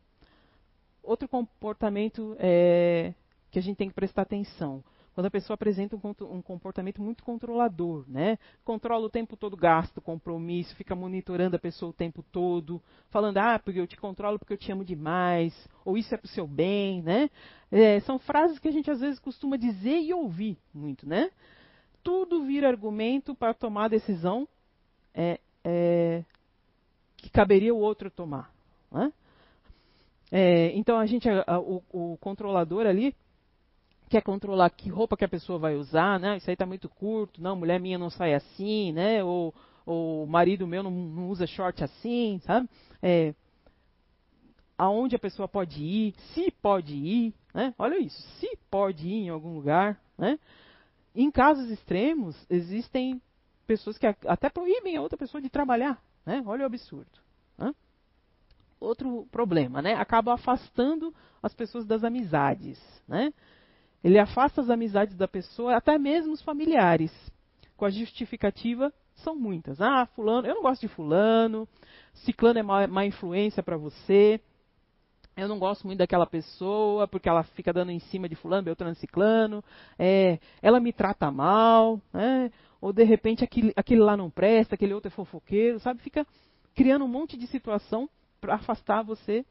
[1.04, 3.13] Outro comportamento é,
[3.52, 4.84] que a gente tem que prestar atenção.
[5.14, 8.38] Quando a pessoa apresenta um, comportamento muito controlador, né?
[8.64, 13.60] Controla o tempo todo gasto, compromisso, fica monitorando a pessoa o tempo todo, falando, ah,
[13.60, 17.02] porque eu te controlo porque eu te amo demais, ou isso é pro seu bem,
[17.02, 17.30] né?
[17.72, 21.32] É, são frases que a gente às vezes costuma dizer e ouvir muito, né?
[22.02, 24.48] Tudo vira argumento para tomar a decisão
[25.14, 26.24] é, é,
[27.18, 28.54] que caberia o outro tomar.
[28.92, 29.12] Né?
[30.32, 33.16] É, então a gente, a, a, o, o, controlador ali
[34.10, 36.38] quer controlar que roupa que a pessoa vai usar, né?
[36.38, 39.24] Isso aí está muito curto, não, mulher minha não sai assim, né?
[39.24, 39.54] Ou,
[39.86, 42.67] ou marido meu não, não usa short assim, sabe?
[43.02, 43.34] É,
[44.78, 47.74] aonde a pessoa pode ir, se pode ir, né?
[47.78, 50.39] Olha isso, se pode ir em algum lugar, né?
[51.13, 53.22] Em casos extremos, existem
[53.67, 56.41] pessoas que até proíbem a outra pessoa de trabalhar, né?
[56.45, 57.19] Olha o absurdo.
[57.58, 57.74] Né?
[58.80, 59.93] Outro problema, né?
[59.93, 63.34] Acaba afastando as pessoas das amizades, né?
[64.04, 67.12] Ele afasta as amizades da pessoa, até mesmo os familiares,
[67.76, 69.82] com a justificativa são muitas.
[69.82, 71.68] Ah, fulano, eu não gosto de fulano,
[72.14, 74.40] ciclano é má, má influência para você,
[75.36, 78.96] eu não gosto muito daquela pessoa porque ela fica dando em cima de fulano, beltrano,
[78.96, 79.64] ciclano,
[79.98, 82.52] é, ela me trata mal, né?
[82.82, 86.02] ou de repente aquele, aquele lá não presta, aquele outro é fofoqueiro, sabe?
[86.02, 86.26] Fica
[86.76, 88.10] criando um monte de situação
[88.40, 89.46] para afastar você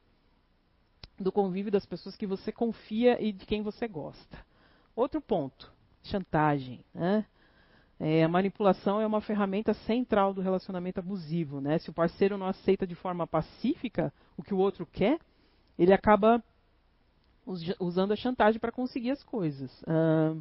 [1.19, 4.39] do convívio das pessoas que você confia e de quem você gosta.
[4.95, 6.85] Outro ponto, chantagem.
[6.95, 7.25] Né?
[8.01, 11.61] É, a manipulação é uma ferramenta central do relacionamento abusivo.
[11.61, 11.79] Né?
[11.79, 15.19] Se o parceiro não aceita de forma pacífica o que o outro quer,
[15.79, 16.43] ele acaba
[17.81, 19.71] usando a chantagem para conseguir as coisas.
[19.87, 20.35] Ah,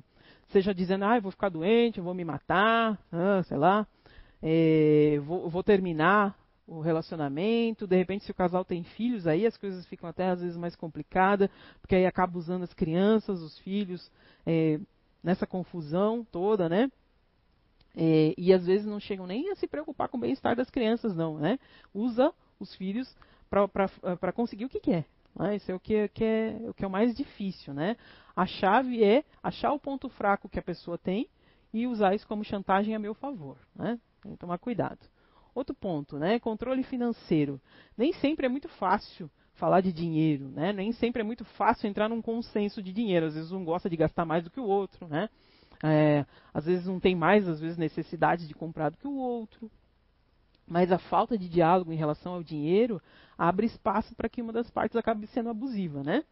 [0.49, 3.87] seja dizendo, ah, eu vou ficar doente, eu vou me matar, ah, sei lá,
[4.41, 6.37] é, vou, vou terminar
[6.67, 10.41] o relacionamento, de repente se o casal tem filhos, aí as coisas ficam até às
[10.41, 11.49] vezes mais complicadas,
[11.79, 14.11] porque aí acaba usando as crianças, os filhos,
[14.45, 14.79] é,
[15.23, 16.91] nessa confusão toda, né?
[17.95, 21.15] É, e às vezes não chegam nem a se preocupar com o bem-estar das crianças,
[21.15, 21.57] não, né?
[21.93, 23.15] Usa os filhos
[23.49, 25.05] para conseguir o que quer.
[25.35, 25.55] Né?
[25.55, 27.95] Isso é o que, que, é o que é o mais difícil, né?
[28.35, 31.29] A chave é achar o ponto fraco que a pessoa tem
[31.73, 33.99] e usar isso como chantagem a meu favor, né?
[34.21, 34.99] Tem que tomar cuidado.
[35.57, 36.37] Outro ponto, né?
[36.37, 37.59] Controle financeiro.
[37.97, 40.71] Nem sempre é muito fácil falar de dinheiro, né?
[40.71, 43.25] Nem sempre é muito fácil entrar num consenso de dinheiro.
[43.25, 45.27] Às vezes um gosta de gastar mais do que o outro, né?
[45.83, 49.67] É, às vezes um tem mais, às vezes necessidade de comprar do que o outro.
[50.67, 53.01] Mas a falta de diálogo em relação ao dinheiro
[53.35, 56.23] abre espaço para que uma das partes acabe sendo abusiva, né?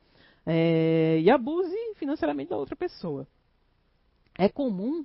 [0.45, 3.27] É, e abuse financeiramente da outra pessoa.
[4.37, 5.03] É comum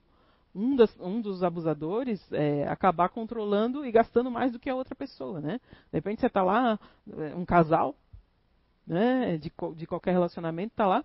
[0.54, 4.94] um, das, um dos abusadores é, acabar controlando e gastando mais do que a outra
[4.94, 5.60] pessoa, né?
[5.92, 6.78] De repente você está lá,
[7.18, 7.94] é, um casal,
[8.86, 11.04] né, de, de qualquer relacionamento, está lá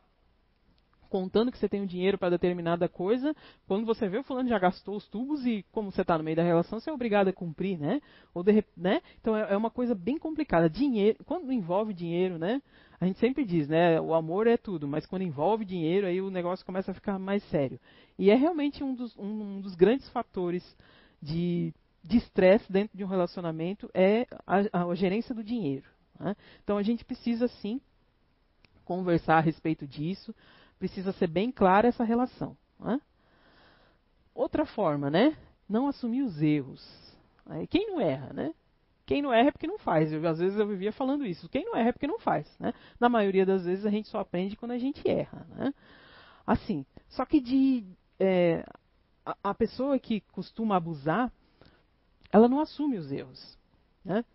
[1.09, 3.35] contando que você tem o dinheiro para determinada coisa,
[3.67, 6.37] quando você vê o fulano já gastou os tubos e como você está no meio
[6.37, 8.01] da relação, você é obrigado a cumprir, né?
[8.33, 9.01] Ou de, né?
[9.19, 10.69] Então é, é uma coisa bem complicada.
[10.69, 12.61] Dinheiro, quando envolve dinheiro, né?
[12.99, 13.99] A gente sempre diz, né?
[13.99, 17.43] O amor é tudo, mas quando envolve dinheiro, aí o negócio começa a ficar mais
[17.49, 17.79] sério.
[18.17, 20.63] E é realmente um dos, um, um dos grandes fatores
[21.21, 21.73] de
[22.05, 25.89] de estresse dentro de um relacionamento é a, a gerência do dinheiro.
[26.19, 26.35] Né?
[26.63, 27.81] Então a gente precisa sim
[28.83, 30.33] conversar a respeito disso,
[30.79, 32.57] precisa ser bem clara essa relação.
[32.79, 32.99] Né?
[34.33, 35.37] Outra forma, né?
[35.67, 36.83] Não assumir os erros.
[37.69, 38.53] Quem não erra, né?
[39.05, 40.11] Quem não erra é porque não faz.
[40.11, 41.47] Eu, às vezes eu vivia falando isso.
[41.47, 42.47] Quem não erra é porque não faz.
[42.59, 42.73] Né?
[42.99, 45.45] Na maioria das vezes a gente só aprende quando a gente erra.
[45.55, 45.73] Né?
[46.45, 47.85] Assim, só que de
[48.19, 48.65] é,
[49.25, 51.31] a, a pessoa que costuma abusar,
[52.31, 53.57] ela não assume os erros.
[54.03, 54.25] Né?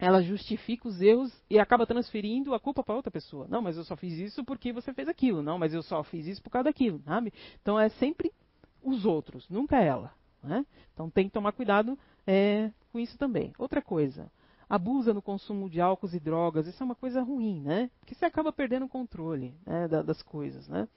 [0.00, 3.46] Ela justifica os erros e acaba transferindo a culpa para outra pessoa.
[3.48, 5.42] Não, mas eu só fiz isso porque você fez aquilo.
[5.42, 7.02] Não, mas eu só fiz isso por causa daquilo.
[7.04, 7.32] Sabe?
[7.60, 8.32] Então é sempre
[8.82, 10.10] os outros, nunca ela.
[10.42, 10.64] Né?
[10.94, 13.52] Então tem que tomar cuidado é, com isso também.
[13.58, 14.32] Outra coisa,
[14.70, 16.66] abusa no consumo de álcool e drogas.
[16.66, 17.90] Isso é uma coisa ruim, né?
[18.00, 20.88] Porque você acaba perdendo o controle né, das coisas, né?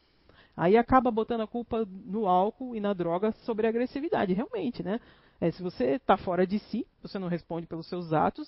[0.56, 5.02] Aí acaba botando a culpa no álcool e na droga sobre a agressividade, realmente, né?
[5.44, 8.48] É, se você está fora de si, você não responde pelos seus atos,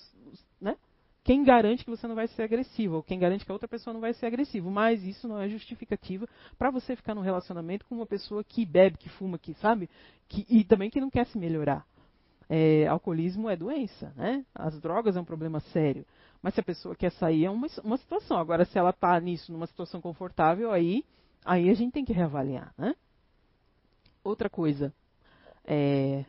[0.58, 0.78] né?
[1.22, 2.94] Quem garante que você não vai ser agressivo?
[2.94, 4.70] Ou quem garante que a outra pessoa não vai ser agressivo?
[4.70, 8.96] Mas isso não é justificativa para você ficar num relacionamento com uma pessoa que bebe,
[8.96, 9.90] que fuma, que sabe,
[10.26, 11.86] que, e também que não quer se melhorar.
[12.48, 14.42] É, alcoolismo é doença, né?
[14.54, 16.06] As drogas é um problema sério.
[16.40, 18.38] Mas se a pessoa quer sair é uma, uma situação.
[18.38, 21.04] Agora, se ela está nisso, numa situação confortável, aí,
[21.44, 22.96] aí a gente tem que reavaliar, né?
[24.24, 24.94] Outra coisa,
[25.62, 26.24] é,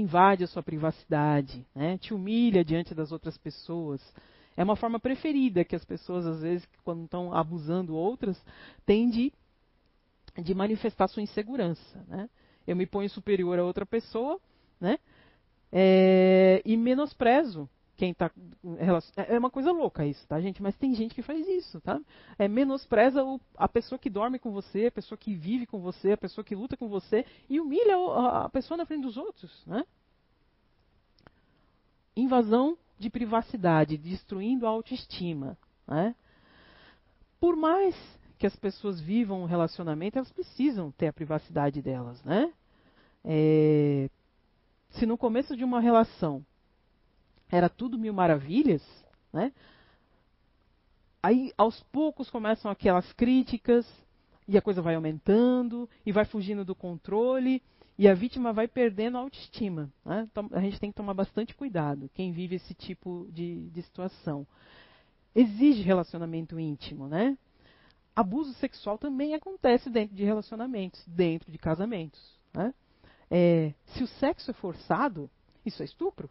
[0.00, 1.98] invade a sua privacidade, né?
[1.98, 4.00] te humilha diante das outras pessoas.
[4.56, 8.42] É uma forma preferida que as pessoas, às vezes, quando estão abusando outras,
[8.84, 9.32] têm de,
[10.42, 12.04] de manifestar sua insegurança.
[12.08, 12.28] Né?
[12.66, 14.40] Eu me ponho superior a outra pessoa
[14.80, 14.98] né?
[15.70, 17.68] É, e menosprezo
[18.00, 18.30] quem está
[19.14, 20.62] é, é uma coisa louca isso, tá, gente?
[20.62, 22.00] Mas tem gente que faz isso, tá?
[22.38, 26.12] É menospreza o, a pessoa que dorme com você, a pessoa que vive com você,
[26.12, 29.66] a pessoa que luta com você e humilha a, a pessoa na frente dos outros,
[29.66, 29.84] né?
[32.16, 36.14] Invasão de privacidade, destruindo a autoestima, né?
[37.38, 37.94] Por mais
[38.38, 42.50] que as pessoas vivam um relacionamento, elas precisam ter a privacidade delas, né?
[43.22, 44.08] É,
[44.92, 46.42] se no começo de uma relação
[47.50, 48.82] era tudo mil maravilhas,
[49.32, 49.52] né?
[51.22, 53.86] Aí aos poucos começam aquelas críticas
[54.48, 57.62] e a coisa vai aumentando e vai fugindo do controle
[57.98, 59.92] e a vítima vai perdendo a autoestima.
[60.04, 60.26] Né?
[60.30, 64.46] Então a gente tem que tomar bastante cuidado quem vive esse tipo de, de situação.
[65.34, 67.36] Exige relacionamento íntimo, né?
[68.16, 72.20] Abuso sexual também acontece dentro de relacionamentos, dentro de casamentos.
[72.52, 72.74] Né?
[73.30, 75.30] É, se o sexo é forçado,
[75.64, 76.28] isso é estupro?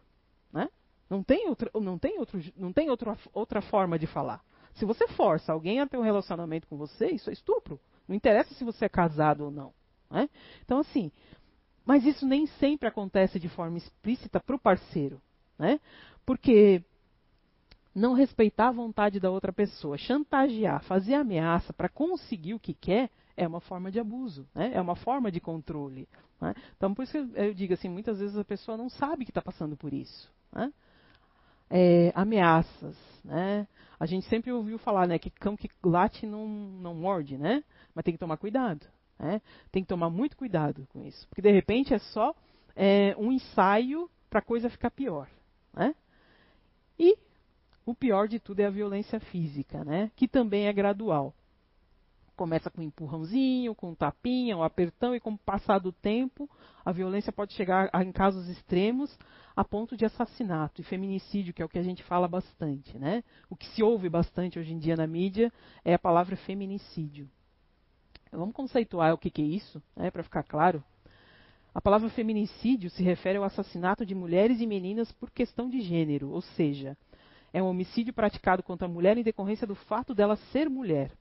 [1.10, 4.40] Não tem, outra, não tem, outro, não tem outra, outra forma de falar.
[4.74, 7.80] Se você força alguém a ter um relacionamento com você, isso é estupro.
[8.06, 9.74] Não interessa se você é casado ou não.
[10.08, 10.30] Né?
[10.64, 11.10] Então, assim,
[11.84, 15.20] mas isso nem sempre acontece de forma explícita para o parceiro.
[15.58, 15.80] Né?
[16.24, 16.84] Porque
[17.92, 23.10] não respeitar a vontade da outra pessoa, chantagear, fazer ameaça para conseguir o que quer,
[23.36, 24.70] é uma forma de abuso, né?
[24.74, 26.08] é uma forma de controle.
[26.40, 26.54] Né?
[26.76, 29.76] Então, por isso eu digo assim, muitas vezes a pessoa não sabe que está passando
[29.76, 30.30] por isso.
[30.52, 30.72] Né?
[31.70, 33.66] É, ameaças, né?
[33.98, 37.62] A gente sempre ouviu falar, né, que cão que late não, não morde, né?
[37.94, 38.86] Mas tem que tomar cuidado,
[39.18, 39.40] né?
[39.70, 42.34] Tem que tomar muito cuidado com isso, porque de repente é só
[42.74, 45.28] é, um ensaio para a coisa ficar pior,
[45.72, 45.94] né?
[46.98, 47.16] E
[47.86, 50.10] o pior de tudo é a violência física, né?
[50.16, 51.34] Que também é gradual.
[52.40, 56.48] Começa com um empurrãozinho, com um tapinha, um apertão, e com o passar do tempo,
[56.82, 59.14] a violência pode chegar a, em casos extremos
[59.54, 62.96] a ponto de assassinato e feminicídio, que é o que a gente fala bastante.
[62.96, 63.22] Né?
[63.50, 65.52] O que se ouve bastante hoje em dia na mídia
[65.84, 67.28] é a palavra feminicídio.
[68.32, 70.82] Vamos conceituar o que, que é isso, né, para ficar claro.
[71.74, 76.30] A palavra feminicídio se refere ao assassinato de mulheres e meninas por questão de gênero,
[76.30, 76.96] ou seja,
[77.52, 81.12] é um homicídio praticado contra a mulher em decorrência do fato dela ser mulher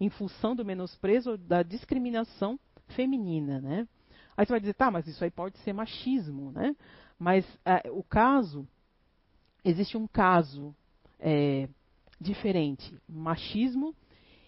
[0.00, 2.58] em função do menosprezo da discriminação
[2.88, 3.88] feminina, né?
[4.36, 6.76] Aí você vai dizer, tá, mas isso aí pode ser machismo, né?
[7.18, 8.66] Mas é, o caso,
[9.64, 10.74] existe um caso
[11.18, 11.68] é,
[12.20, 13.94] diferente, machismo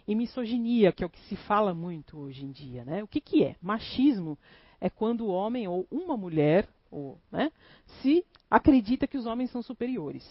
[0.07, 3.03] e misoginia, que é o que se fala muito hoje em dia, né?
[3.03, 3.57] O que, que é?
[3.61, 4.39] Machismo
[4.81, 7.53] é quando o homem ou uma mulher, ou, né,
[8.01, 10.27] se acredita que os homens são superiores.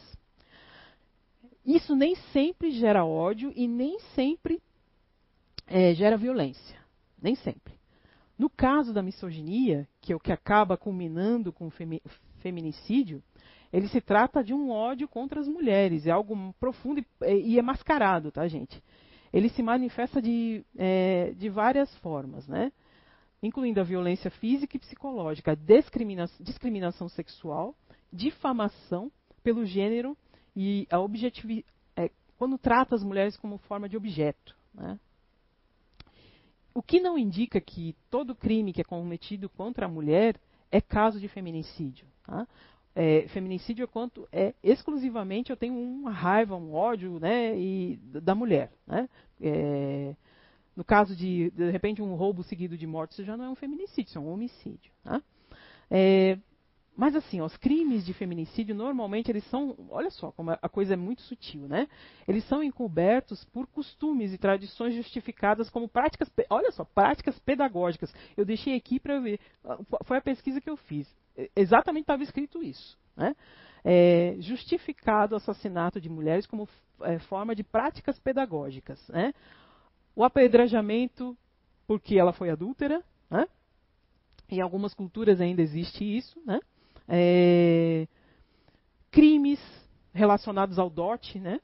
[1.66, 4.62] Isso nem sempre gera ódio e nem sempre
[5.70, 6.78] é, gera violência.
[7.22, 7.74] Nem sempre.
[8.38, 11.74] No caso da misoginia, que é o que acaba culminando com o
[12.42, 13.22] feminicídio,
[13.72, 17.62] ele se trata de um ódio contra as mulheres, é algo profundo e, e é
[17.62, 18.82] mascarado, tá, gente?
[19.32, 22.72] Ele se manifesta de, é, de várias formas, né?
[23.44, 27.76] Incluindo a violência física e psicológica, discriminação, discriminação sexual,
[28.12, 29.12] difamação
[29.44, 30.18] pelo gênero
[30.56, 34.98] e a objetividade, é, quando trata as mulheres como forma de objeto, né?
[36.74, 40.40] O que não indica que todo crime que é cometido contra a mulher
[40.72, 42.06] é caso de feminicídio.
[42.26, 42.48] Tá?
[42.96, 48.36] É, feminicídio é quanto é exclusivamente eu tenho uma raiva, um ódio, né, e, da
[48.36, 49.08] mulher, né?
[49.40, 50.16] É,
[50.76, 53.56] no caso de de repente um roubo seguido de morte, isso já não é um
[53.56, 54.92] feminicídio, isso é um homicídio.
[55.04, 55.22] Tá?
[55.90, 56.38] É,
[57.00, 60.96] mas assim, ó, os crimes de feminicídio normalmente eles são, olha só como a coisa
[60.96, 61.88] é muito sutil, né?
[62.28, 68.14] Eles são encobertos por costumes e tradições justificadas como práticas, olha só, práticas pedagógicas.
[68.36, 71.08] Eu deixei aqui para ver, ah, foi a pesquisa que eu fiz.
[71.56, 73.34] Exatamente estava escrito isso, né?
[73.82, 76.68] É, justificado o assassinato de mulheres como
[77.04, 79.34] é, forma de práticas pedagógicas, né?
[80.14, 81.38] O apedrejamento
[81.88, 83.48] porque ela foi adúltera, né?
[84.50, 86.60] Em algumas culturas ainda existe isso, né?
[87.10, 88.08] É,
[89.10, 89.60] crimes
[90.14, 91.60] relacionados ao dote, né?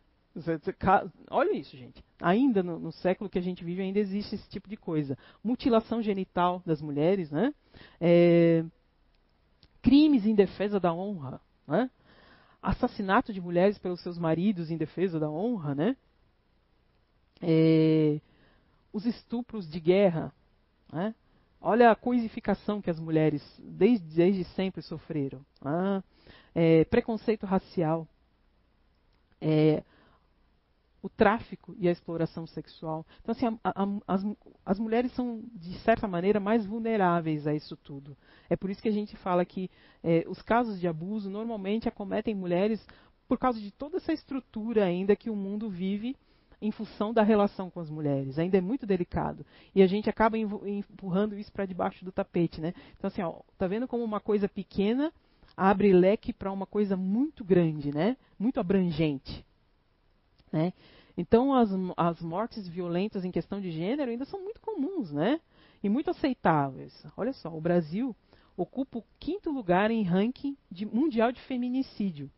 [1.30, 2.04] Olha isso, gente.
[2.20, 5.18] Ainda no, no, século que a gente vive, ainda existe esse tipo de coisa.
[5.44, 7.54] Mutilação genital das mulheres, né?
[8.02, 8.66] É,
[9.82, 11.90] crimes em defesa da honra, né?
[12.62, 15.96] Assassinato de mulheres pelos seus maridos em defesa da honra, né?
[17.42, 18.20] É,
[18.92, 20.34] os estupros de guerra,
[20.92, 21.14] né?
[21.68, 25.44] Olha a coisificação que as mulheres desde, desde sempre sofreram.
[25.60, 26.04] Ah,
[26.54, 28.08] é, preconceito racial,
[29.42, 29.84] é,
[31.02, 33.04] o tráfico e a exploração sexual.
[33.20, 34.24] Então, assim, a, a, as,
[34.64, 38.16] as mulheres são, de certa maneira, mais vulneráveis a isso tudo.
[38.48, 39.72] É por isso que a gente fala que
[40.04, 42.86] é, os casos de abuso normalmente acometem mulheres
[43.28, 46.16] por causa de toda essa estrutura ainda que o mundo vive
[46.62, 48.40] em função da relação com as mulheres.
[48.40, 49.46] Ainda é muito delicado.
[49.74, 52.74] E a gente acaba empurrando isso para debaixo do tapete, né?
[52.98, 55.12] Então, assim, ó, tá vendo como uma coisa pequena
[55.56, 58.18] abre leque para uma coisa muito grande, né?
[58.38, 59.46] Muito abrangente,
[60.52, 60.74] né?
[61.18, 65.40] Então, as, as mortes violentas em questão de gênero ainda são muito comuns, né?
[65.82, 67.06] E muito aceitáveis.
[67.16, 68.14] Olha só, o Brasil
[68.58, 72.30] ocupa o quinto lugar em ranking de, mundial de feminicídio,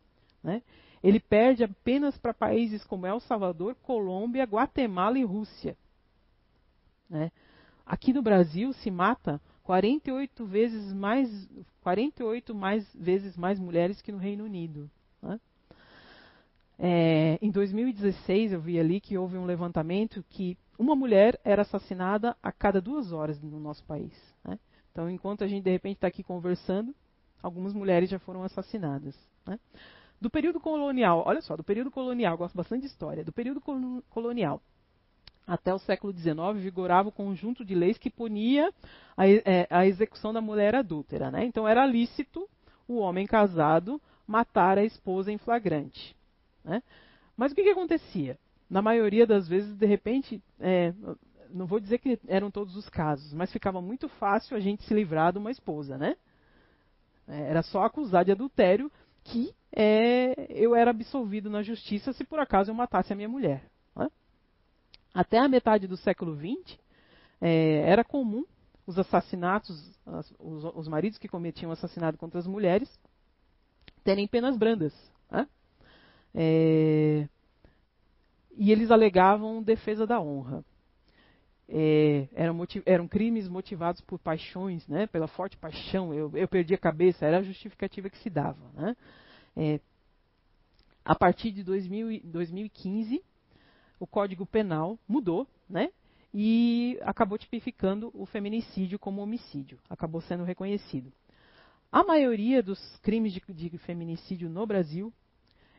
[0.42, 0.62] né?
[1.02, 5.76] Ele perde apenas para países como El Salvador, Colômbia, Guatemala e Rússia.
[7.08, 7.30] Né?
[7.86, 11.48] Aqui no Brasil se mata 48 vezes mais
[11.82, 14.90] 48 mais vezes mais mulheres que no Reino Unido.
[15.22, 15.40] Né?
[16.78, 22.36] É, em 2016 eu vi ali que houve um levantamento que uma mulher era assassinada
[22.42, 24.12] a cada duas horas no nosso país.
[24.44, 24.58] Né?
[24.92, 26.94] Então, enquanto a gente de repente está aqui conversando,
[27.42, 29.16] algumas mulheres já foram assassinadas.
[29.44, 29.58] Né?
[30.20, 33.60] Do período colonial, olha só, do período colonial, gosto bastante de história, do período
[34.10, 34.60] colonial
[35.48, 38.70] até o século XIX vigorava o conjunto de leis que punia
[39.16, 41.30] a, é, a execução da mulher adúltera.
[41.30, 41.46] Né?
[41.46, 42.46] Então era lícito
[42.86, 46.14] o homem casado matar a esposa em flagrante.
[46.62, 46.82] Né?
[47.34, 48.38] Mas o que, que, acontecia?
[48.68, 50.92] Na maioria das vezes, de repente, é,
[51.48, 54.92] não vou dizer que eram todos os casos, mas ficava muito fácil a gente se
[54.92, 56.16] livrar de uma esposa, né?
[57.26, 58.92] É, era só acusar de adultério
[59.28, 63.62] que é, eu era absolvido na justiça se por acaso eu matasse a minha mulher.
[63.94, 64.08] Né?
[65.14, 66.78] Até a metade do século XX,
[67.40, 68.44] é, era comum
[68.86, 72.88] os assassinatos, as, os, os, maridos que cometiam assassinato contra as mulheres,
[74.02, 74.94] terem penas brandas.
[75.30, 75.46] Né?
[76.34, 77.28] É,
[78.56, 80.64] e eles alegavam defesa da honra.
[81.70, 86.78] É, eram, eram, crimes motivados por paixões, né, pela forte paixão, eu, eu, perdi a
[86.78, 88.70] cabeça, era a justificativa que se dava.
[88.72, 88.96] Né?
[89.54, 89.80] É,
[91.04, 93.22] a partir de 2000, 2015,
[94.00, 95.90] o Código Penal mudou, né,
[96.32, 101.12] e acabou tipificando o feminicídio como homicídio, acabou sendo reconhecido.
[101.92, 105.12] A maioria dos crimes de, de feminicídio no Brasil,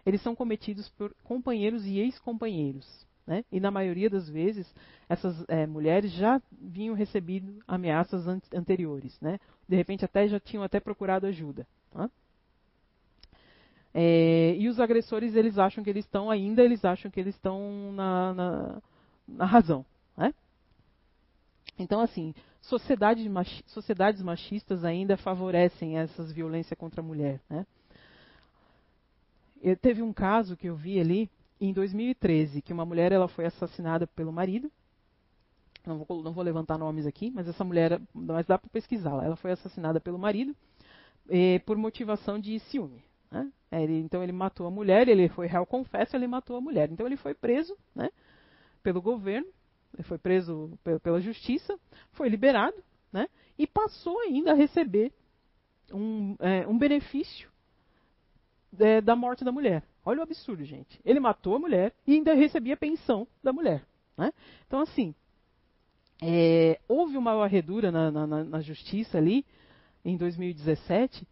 [0.06, 2.88] eles são cometidos por companheiros e ex-companheiros.
[3.30, 3.46] Né?
[3.52, 4.66] E na maioria das vezes,
[5.08, 9.16] essas é, mulheres já vinham recebendo ameaças an anteriores.
[9.22, 9.40] Né?
[9.68, 11.68] De repente, até já tinham até procurado ajuda.
[11.92, 12.10] Tá?
[13.94, 17.92] É, e os agressores, eles acham que eles estão ainda, eles acham que eles estão
[17.92, 18.82] na, na,
[19.28, 19.86] na razão.
[20.18, 20.34] Né?
[21.78, 27.40] Então, assim, sociedade machi sociedades machistas ainda favorecem essas violências contra a mulher.
[27.48, 27.64] Né?
[29.62, 31.30] Eu, teve um caso que eu vi ali
[31.60, 34.72] em 2013, que uma mulher ela foi assassinada pelo marido.
[35.86, 39.26] não vou, não vou levantar nomes aqui, mas essa mulher, mas dá para pesquisá-la.
[39.26, 40.56] Ela foi assassinada pelo marido
[41.30, 43.04] eh, por motivação de ciúme.
[43.32, 43.52] Né?
[43.72, 46.92] É, ele, então ele matou a mulher, ele foi réu confesso, ele matou a mulher.
[46.92, 48.10] Então ele foi preso né,
[48.82, 49.48] pelo governo,
[49.94, 51.78] ele foi preso pela justiça,
[52.12, 52.76] foi liberado
[53.12, 55.12] né, e passou ainda a receber
[55.92, 57.50] um, é, um benefício
[58.80, 59.84] é, da morte da mulher.
[60.10, 61.00] Olha o absurdo, gente.
[61.06, 63.86] Ele matou a mulher e ainda recebia pensão da mulher.
[64.18, 64.34] Né?
[64.66, 65.14] Então, assim,
[66.20, 69.46] é, houve uma varredura na, na, na, justiça ali,
[70.04, 71.28] em 2017.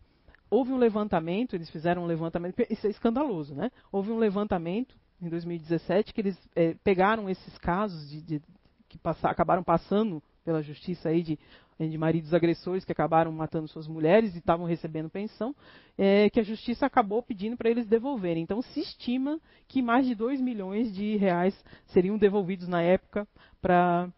[0.48, 3.72] Houve um levantamento, eles fizeram um levantamento, isso é escandaloso, né?
[3.92, 8.42] Houve um levantamento em 2017 que eles é, pegaram esses casos de, de
[8.88, 11.40] que passa, acabaram passando pela justiça aí de,
[11.80, 15.56] de maridos agressores que acabaram matando suas mulheres e estavam recebendo pensão,
[15.98, 18.42] é, que a justiça acabou pedindo para eles devolverem.
[18.42, 21.54] Então se estima que mais de 2 milhões de reais
[21.88, 23.28] seriam devolvidos na época
[23.62, 24.10] para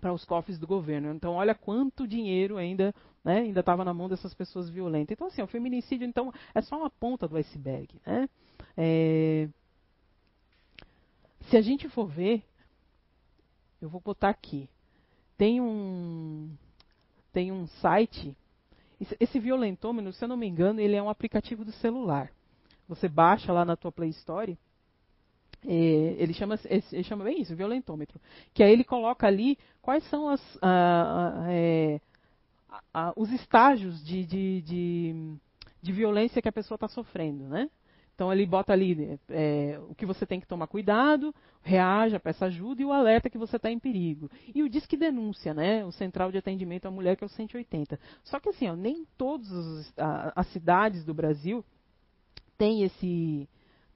[0.00, 1.14] para os cofres do governo.
[1.14, 2.94] Então, olha quanto dinheiro ainda
[3.24, 5.12] né, ainda estava na mão dessas pessoas violentas.
[5.12, 7.88] Então, assim, o feminicídio então é só uma ponta do iceberg.
[8.06, 8.28] Né?
[8.76, 9.48] É...
[11.48, 12.42] Se a gente for ver,
[13.80, 14.68] eu vou botar aqui.
[15.38, 16.54] Tem um
[17.34, 18.34] tem um site.
[19.20, 22.30] Esse violentômeno, se eu não me engano, ele é um aplicativo do celular.
[22.88, 24.56] Você baixa lá na tua Play Store
[25.66, 28.20] é, ele, chama, ele chama bem isso, violentômetro.
[28.52, 30.58] Que aí ele coloca ali quais são as,
[31.48, 32.00] é,
[33.16, 35.34] os estágios de, de, de,
[35.82, 37.70] de, violência que a pessoa está sofrendo, né?
[38.14, 42.80] Então ele bota ali é, o que você tem que tomar cuidado, reaja, peça ajuda
[42.80, 44.30] e o alerta que você está em perigo.
[44.54, 45.84] E o Disque Denúncia, né?
[45.84, 47.98] O Central de Atendimento à Mulher, que é o 180.
[48.22, 51.64] Só que assim, ó, nem todas as cidades do Brasil
[52.56, 53.48] têm esse,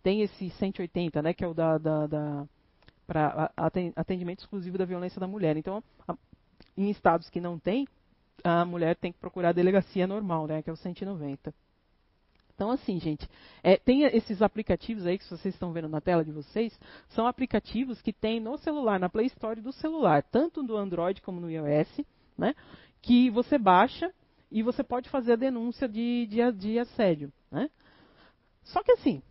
[0.02, 2.48] tem esse 180, né, que é o da, da, da
[3.06, 3.50] para
[3.96, 5.56] atendimento exclusivo da violência da mulher.
[5.56, 6.14] Então, a,
[6.76, 7.86] em estados que não tem,
[8.44, 11.54] a mulher tem que procurar a delegacia normal, né, que é o 190.
[12.58, 13.24] Então, assim, gente,
[13.62, 16.76] é, tem esses aplicativos aí que vocês estão vendo na tela de vocês,
[17.10, 21.38] são aplicativos que tem no celular, na Play Store do celular, tanto do Android como
[21.38, 22.00] no iOS,
[22.36, 22.56] né,
[23.00, 24.12] que você baixa
[24.50, 27.70] e você pode fazer a denúncia de, de, de assédio, né.
[28.64, 29.22] Só que assim,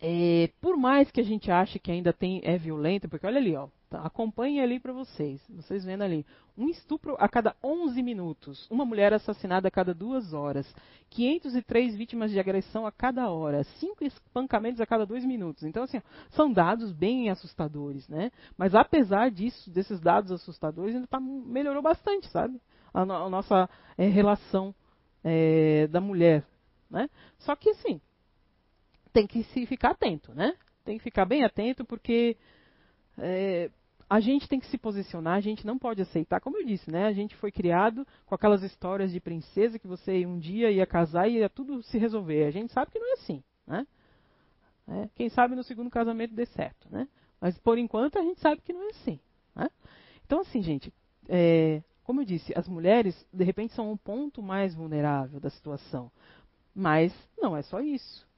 [0.00, 3.54] é, por mais que a gente ache que ainda tem é violento, porque olha ali,
[3.54, 3.68] ó,
[3.98, 6.24] acompanhe ali para vocês, vocês vendo ali,
[6.56, 10.72] um estupro a cada 11 minutos, uma mulher assassinada a cada duas horas,
[11.10, 15.62] 503 vítimas de agressão a cada hora, cinco espancamentos a cada dois minutos.
[15.62, 18.30] Então, assim, são dados bem assustadores, né?
[18.56, 22.60] Mas apesar disso, desses dados assustadores, ainda tá, melhorou bastante, sabe?
[22.92, 24.74] A, no, a nossa é, relação
[25.24, 26.44] é, da mulher,
[26.90, 27.08] né?
[27.38, 28.00] Só que, assim,
[29.12, 30.54] tem que se ficar atento, né?
[30.84, 32.36] Tem que ficar bem atento porque
[33.18, 33.70] é,
[34.12, 37.06] a gente tem que se posicionar, a gente não pode aceitar, como eu disse, né?
[37.06, 41.28] A gente foi criado com aquelas histórias de princesa que você um dia ia casar
[41.28, 42.44] e ia tudo se resolver.
[42.44, 43.86] A gente sabe que não é assim, né?
[44.86, 47.08] É, quem sabe no segundo casamento dê certo, né?
[47.40, 49.18] Mas por enquanto a gente sabe que não é assim.
[49.56, 49.70] Né?
[50.26, 50.92] Então, assim, gente,
[51.26, 56.12] é, como eu disse, as mulheres de repente são um ponto mais vulnerável da situação.
[56.74, 58.28] Mas não é só isso.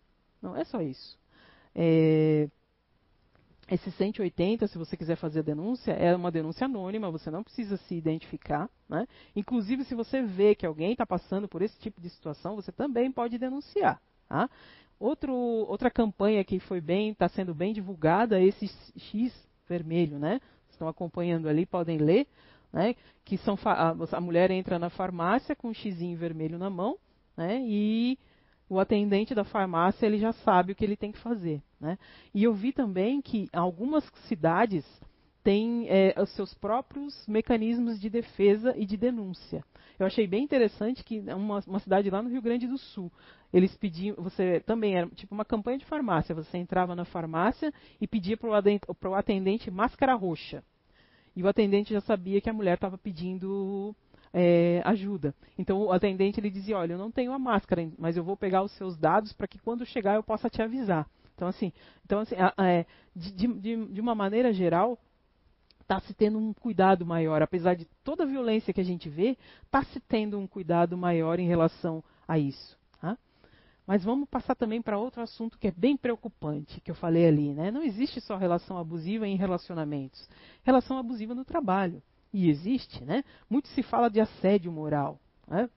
[0.40, 1.18] Não é só isso.
[1.74, 2.48] É,
[3.70, 7.76] esse 180, se você quiser fazer a denúncia, é uma denúncia anônima, você não precisa
[7.76, 8.68] se identificar.
[8.88, 9.06] Né?
[9.34, 13.10] Inclusive, se você vê que alguém está passando por esse tipo de situação, você também
[13.10, 14.00] pode denunciar.
[14.28, 14.50] Tá?
[14.98, 19.32] Outro, outra campanha que foi bem, está sendo bem divulgada, é esse X
[19.68, 20.40] vermelho, né?
[20.70, 22.26] Estão acompanhando ali, podem ler,
[22.72, 22.94] né?
[23.24, 26.96] Que são a, mulher entra na farmácia com um X vermelho na mão,
[27.36, 27.60] né?
[27.66, 28.18] E
[28.68, 31.62] o atendente da farmácia ele já sabe o que ele tem que fazer.
[31.84, 31.98] Né?
[32.32, 34.86] E eu vi também que algumas cidades
[35.42, 39.62] têm é, os seus próprios mecanismos de defesa e de denúncia.
[39.98, 43.12] Eu achei bem interessante que uma, uma cidade lá no Rio Grande do Sul,
[43.52, 47.70] eles pediam, você também era tipo uma campanha de farmácia, você entrava na farmácia
[48.00, 50.64] e pedia para o atendente máscara roxa.
[51.36, 53.94] E o atendente já sabia que a mulher estava pedindo
[54.32, 55.34] é, ajuda.
[55.58, 58.62] Então o atendente ele dizia, olha, eu não tenho a máscara, mas eu vou pegar
[58.62, 61.06] os seus dados para que quando chegar eu possa te avisar.
[61.34, 61.72] Então assim,
[62.04, 64.98] então, assim é, de, de, de uma maneira geral,
[65.80, 69.36] está se tendo um cuidado maior, apesar de toda a violência que a gente vê,
[69.64, 72.78] está se tendo um cuidado maior em relação a isso.
[73.00, 73.18] Tá?
[73.86, 77.52] Mas vamos passar também para outro assunto que é bem preocupante, que eu falei ali.
[77.52, 77.70] Né?
[77.70, 80.28] Não existe só relação abusiva em relacionamentos.
[80.62, 83.22] Relação abusiva no trabalho e existe, né?
[83.48, 85.20] Muito se fala de assédio moral.
[85.46, 85.70] Né?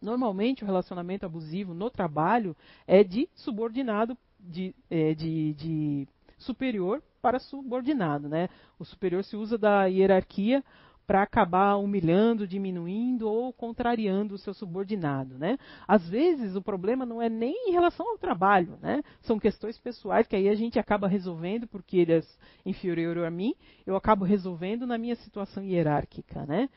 [0.00, 2.56] Normalmente o relacionamento abusivo no trabalho
[2.86, 4.16] é de subordinado,
[4.48, 8.48] de, é, de, de superior para subordinado, né?
[8.78, 10.64] O superior se usa da hierarquia
[11.06, 15.58] para acabar humilhando, diminuindo ou contrariando o seu subordinado, né?
[15.86, 19.02] Às vezes o problema não é nem em relação ao trabalho, né?
[19.22, 22.22] São questões pessoais que aí a gente acaba resolvendo porque ele é
[22.64, 23.54] inferior a mim,
[23.86, 26.68] eu acabo resolvendo na minha situação hierárquica, né?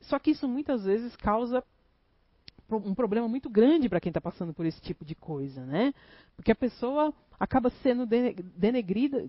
[0.00, 1.62] Só que isso muitas vezes causa
[2.70, 5.94] um problema muito grande para quem está passando por esse tipo de coisa, né?
[6.34, 9.28] Porque a pessoa acaba sendo denegrida,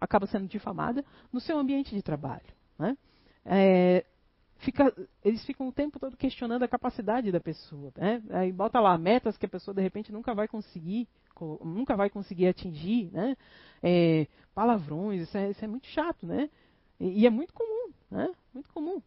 [0.00, 2.46] acaba sendo difamada no seu ambiente de trabalho,
[2.78, 2.96] né?
[3.44, 4.04] é,
[4.58, 7.92] fica, eles ficam o tempo todo questionando a capacidade da pessoa.
[7.96, 8.22] Né?
[8.30, 11.08] Aí bota lá metas que a pessoa de repente nunca vai conseguir,
[11.64, 13.36] nunca vai conseguir atingir, né?
[13.82, 16.50] É, palavrões, isso é, isso é, muito chato, né?
[16.98, 18.30] E, e, é muito comum, né?
[18.52, 19.00] Muito comum.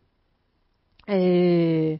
[1.07, 1.99] É,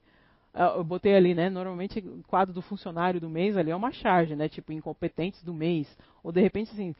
[0.54, 1.50] eu botei ali, né?
[1.50, 4.48] Normalmente o quadro do funcionário do mês ali é uma charge, né?
[4.48, 5.88] Tipo incompetentes do mês,
[6.24, 6.96] ou de repente assim,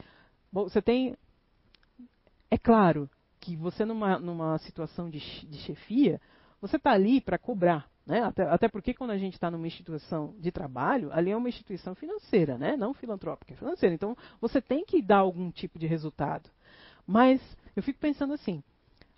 [0.52, 1.16] você tem,
[2.50, 3.08] é claro,
[3.40, 6.20] que você numa, numa situação de, de chefia,
[6.60, 7.88] você está ali para cobrar.
[8.06, 8.22] Né?
[8.22, 11.94] Até, até, porque quando a gente está numa instituição de trabalho, ali é uma instituição
[11.94, 12.76] financeira, né?
[12.76, 13.94] não filantrópica, é financeira.
[13.94, 16.50] Então você tem que dar algum tipo de resultado.
[17.06, 17.40] Mas
[17.76, 18.62] eu fico pensando assim,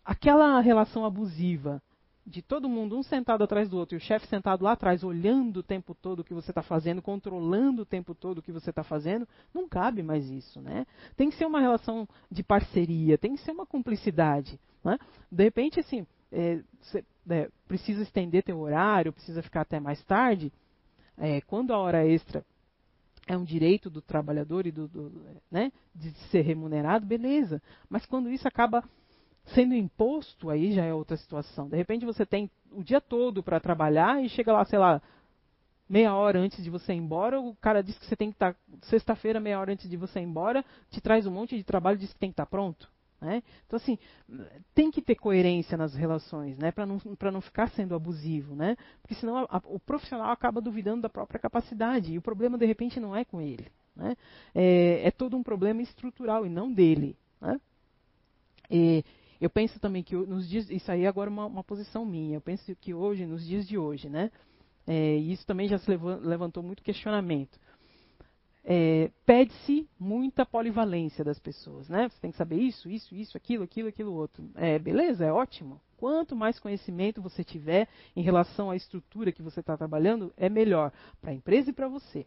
[0.04, 1.80] aquela relação abusiva
[2.26, 5.58] de todo mundo, um sentado atrás do outro, e o chefe sentado lá atrás, olhando
[5.58, 8.70] o tempo todo o que você está fazendo, controlando o tempo todo o que você
[8.70, 10.84] está fazendo, não cabe mais isso, né?
[11.16, 14.98] Tem que ser uma relação de parceria, tem que ser uma cumplicidade, né?
[15.30, 20.52] De repente, assim, é, você, é, precisa estender teu horário, precisa ficar até mais tarde,
[21.16, 22.44] é, quando a hora extra
[23.28, 25.12] é um direito do trabalhador e do, do
[25.50, 27.60] né, de ser remunerado, beleza.
[27.88, 28.84] Mas quando isso acaba
[29.46, 31.68] sendo imposto, aí já é outra situação.
[31.68, 35.00] De repente você tem o dia todo para trabalhar e chega lá, sei lá,
[35.88, 38.54] meia hora antes de você ir embora, o cara diz que você tem que estar,
[38.54, 41.96] tá, sexta-feira, meia hora antes de você ir embora, te traz um monte de trabalho
[41.96, 42.90] e diz que tem que estar tá pronto.
[43.20, 43.42] Né?
[43.66, 43.98] Então, assim,
[44.74, 46.70] tem que ter coerência nas relações, né?
[46.70, 47.00] para não,
[47.32, 48.54] não ficar sendo abusivo.
[48.54, 48.76] Né?
[49.00, 52.12] Porque senão a, a, o profissional acaba duvidando da própria capacidade.
[52.12, 53.66] E o problema, de repente, não é com ele.
[53.94, 54.16] Né?
[54.54, 57.16] É, é todo um problema estrutural e não dele.
[57.40, 57.58] Né?
[58.70, 59.04] E,
[59.40, 62.36] eu penso também que nos dias, isso aí é agora uma, uma posição minha.
[62.36, 64.30] Eu penso que hoje, nos dias de hoje, né,
[64.86, 67.58] é, isso também já se levantou muito questionamento.
[68.64, 72.08] É, Pede-se muita polivalência das pessoas, né?
[72.08, 74.50] Você tem que saber isso, isso, isso, aquilo, aquilo, aquilo outro.
[74.56, 75.80] É, beleza, é ótimo.
[75.96, 80.92] Quanto mais conhecimento você tiver em relação à estrutura que você está trabalhando, é melhor
[81.20, 82.26] para a empresa e para você.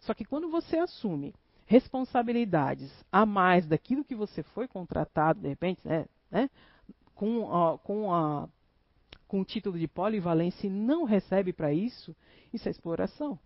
[0.00, 1.34] Só que quando você assume
[1.66, 6.50] responsabilidades a mais daquilo que você foi contratado, de repente, né, né,
[7.14, 8.48] com, a, com, a,
[9.26, 12.14] com o título de polivalência e não recebe para isso,
[12.52, 13.38] isso é exploração.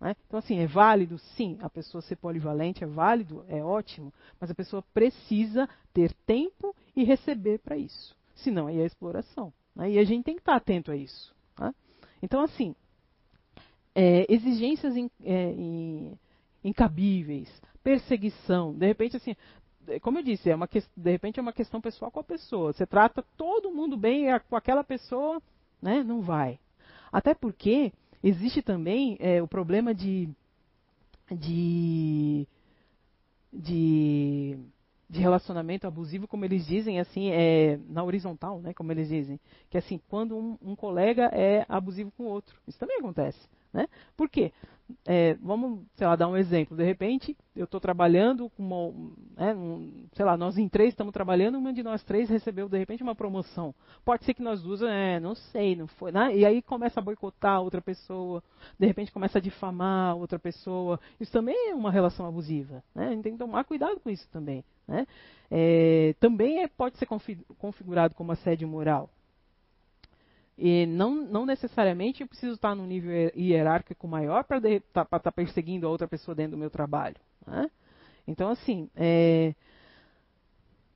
[0.00, 0.16] Né?
[0.26, 4.54] Então, assim, é válido, sim, a pessoa ser polivalente, é válido, é ótimo, mas a
[4.54, 8.16] pessoa precisa ter tempo e receber para isso.
[8.34, 9.52] Senão, aí é exploração.
[9.76, 9.92] Né?
[9.92, 11.34] E a gente tem que estar atento a isso.
[11.58, 11.74] Né?
[12.22, 12.74] Então, assim,
[13.94, 16.18] é, exigências in, é, in,
[16.64, 17.50] incabíveis,
[17.82, 19.36] perseguição, de repente, assim,
[19.98, 22.72] como eu disse, é uma, de repente é uma questão pessoal com a pessoa.
[22.72, 25.42] Você trata todo mundo bem com aquela pessoa,
[25.82, 26.04] né?
[26.04, 26.58] Não vai.
[27.12, 30.28] Até porque existe também é, o problema de,
[31.30, 32.46] de,
[33.52, 34.58] de,
[35.08, 38.72] de, relacionamento abusivo, como eles dizem, assim, é, na horizontal, né?
[38.74, 39.40] Como eles dizem.
[39.68, 42.54] Que assim, quando um, um colega é abusivo com o outro.
[42.68, 43.48] Isso também acontece.
[43.72, 43.88] Né?
[44.16, 44.52] Por quê?
[45.06, 46.76] É, vamos, sei lá, dar um exemplo.
[46.76, 51.12] De repente, eu estou trabalhando com uma, né, um, sei lá, nós em três estamos
[51.12, 53.74] trabalhando, uma de nós três recebeu de repente uma promoção.
[54.04, 56.34] Pode ser que nós duas, é, não sei, não foi, né?
[56.36, 58.42] E aí começa a boicotar outra pessoa,
[58.78, 60.98] de repente começa a difamar outra pessoa.
[61.18, 63.08] Isso também é uma relação abusiva, né?
[63.08, 65.06] A gente tem que tomar cuidado com isso também, né?
[65.50, 67.06] É, também é, pode ser
[67.58, 69.10] configurado como assédio moral.
[70.62, 75.32] E não, não necessariamente eu preciso estar num nível hierárquico maior para estar tá, tá
[75.32, 77.16] perseguindo a outra pessoa dentro do meu trabalho.
[77.46, 77.70] Né?
[78.28, 79.54] Então, assim, é,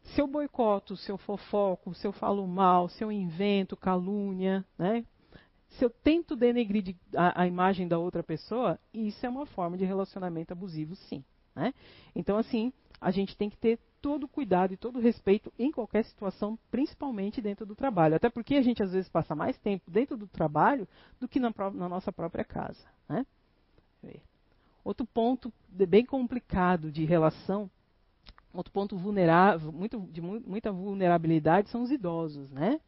[0.02, 5.02] se eu boicoto, se eu fofoco, se eu falo mal, se eu invento calúnia, né?
[5.70, 9.86] se eu tento denegrir a, a, imagem da outra pessoa, isso é uma forma de
[9.86, 11.24] relacionamento abusivo, sim.
[11.56, 11.72] Né?
[12.14, 16.58] Então, assim, a gente tem que ter todo cuidado e todo respeito em qualquer situação,
[16.70, 18.14] principalmente dentro do trabalho.
[18.14, 20.86] Até porque a gente às vezes passa mais tempo dentro do trabalho
[21.18, 22.84] do que na, na nossa própria casa.
[23.08, 23.24] Né?
[24.84, 27.70] Outro ponto bem complicado de relação,
[28.52, 32.50] outro ponto vulnerável, muito, de muita vulnerabilidade são os idosos.
[32.50, 32.78] Né?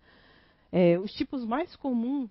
[0.70, 2.28] É, os tipos mais comuns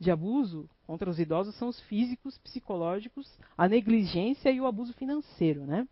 [0.00, 5.66] de abuso contra os idosos são os físicos, psicológicos, a negligência e o abuso financeiro.
[5.66, 5.86] Né?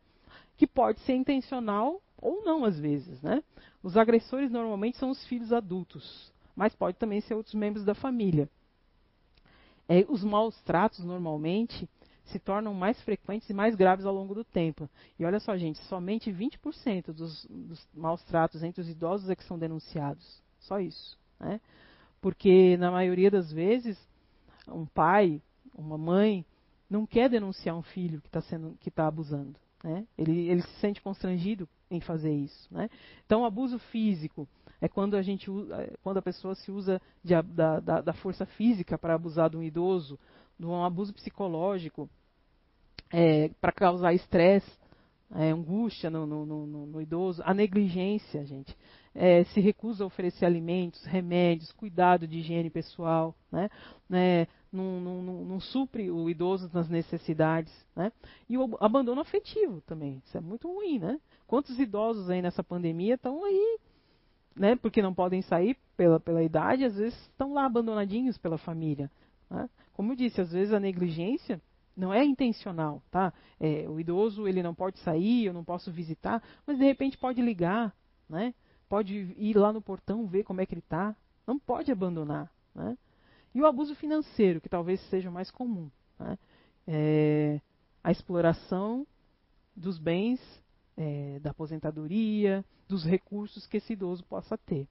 [0.60, 3.42] que pode ser intencional ou não às vezes, né?
[3.82, 8.48] Os agressores normalmente são os filhos adultos, mas pode também ser outros membros da família.
[9.88, 11.88] É, os maus tratos normalmente
[12.26, 14.88] se tornam mais frequentes e mais graves ao longo do tempo.
[15.18, 19.44] E olha só, gente, somente 20% dos, dos maus tratos entre os idosos é que
[19.44, 20.40] são denunciados.
[20.60, 21.18] Só isso.
[21.40, 21.60] Né?
[22.20, 23.98] Porque, na maioria das vezes,
[24.68, 25.42] um pai,
[25.74, 26.44] uma mãe,
[26.88, 28.42] não quer denunciar um filho que está
[28.94, 29.58] tá abusando.
[29.82, 30.06] Né?
[30.16, 32.72] Ele, ele se sente constrangido em fazer isso.
[32.72, 32.88] Né?
[33.24, 34.48] Então, abuso físico
[34.80, 38.46] é quando a gente é, quando a pessoa se usa de, da, da, da, força
[38.46, 40.18] física para abusar de um idoso,
[40.58, 42.08] de um abuso psicológico
[43.10, 44.70] é, para causar estresse,
[45.34, 48.76] é, angústia no, no, no, no, idoso, a negligência, gente.
[49.14, 53.68] É, se recusa a oferecer alimentos, remédios, cuidado de higiene pessoal, né?
[54.08, 54.46] né?
[54.72, 58.12] Não, não, não, não, supre o idoso nas necessidades, né?
[58.48, 61.20] E o abandono afetivo também, isso é muito ruim, né?
[61.46, 63.78] Quantos idosos aí nessa pandemia estão aí,
[64.54, 64.76] né?
[64.76, 69.10] Porque não podem sair pela, pela idade, às vezes estão lá abandonadinhos pela família.
[69.50, 69.68] Né?
[69.92, 71.60] Como eu disse, às vezes a negligência
[71.96, 73.32] não é intencional, tá?
[73.58, 77.42] É, o idoso ele não pode sair, eu não posso visitar, mas de repente pode
[77.42, 77.94] ligar,
[78.28, 78.54] né?
[78.88, 81.14] Pode ir lá no portão ver como é que ele está.
[81.46, 82.96] Não pode abandonar, né?
[83.54, 86.38] E o abuso financeiro, que talvez seja o mais comum, né?
[86.86, 87.60] É,
[88.02, 89.06] a exploração
[89.76, 90.40] dos bens
[90.96, 94.88] é, da aposentadoria, dos recursos que esse idoso possa ter.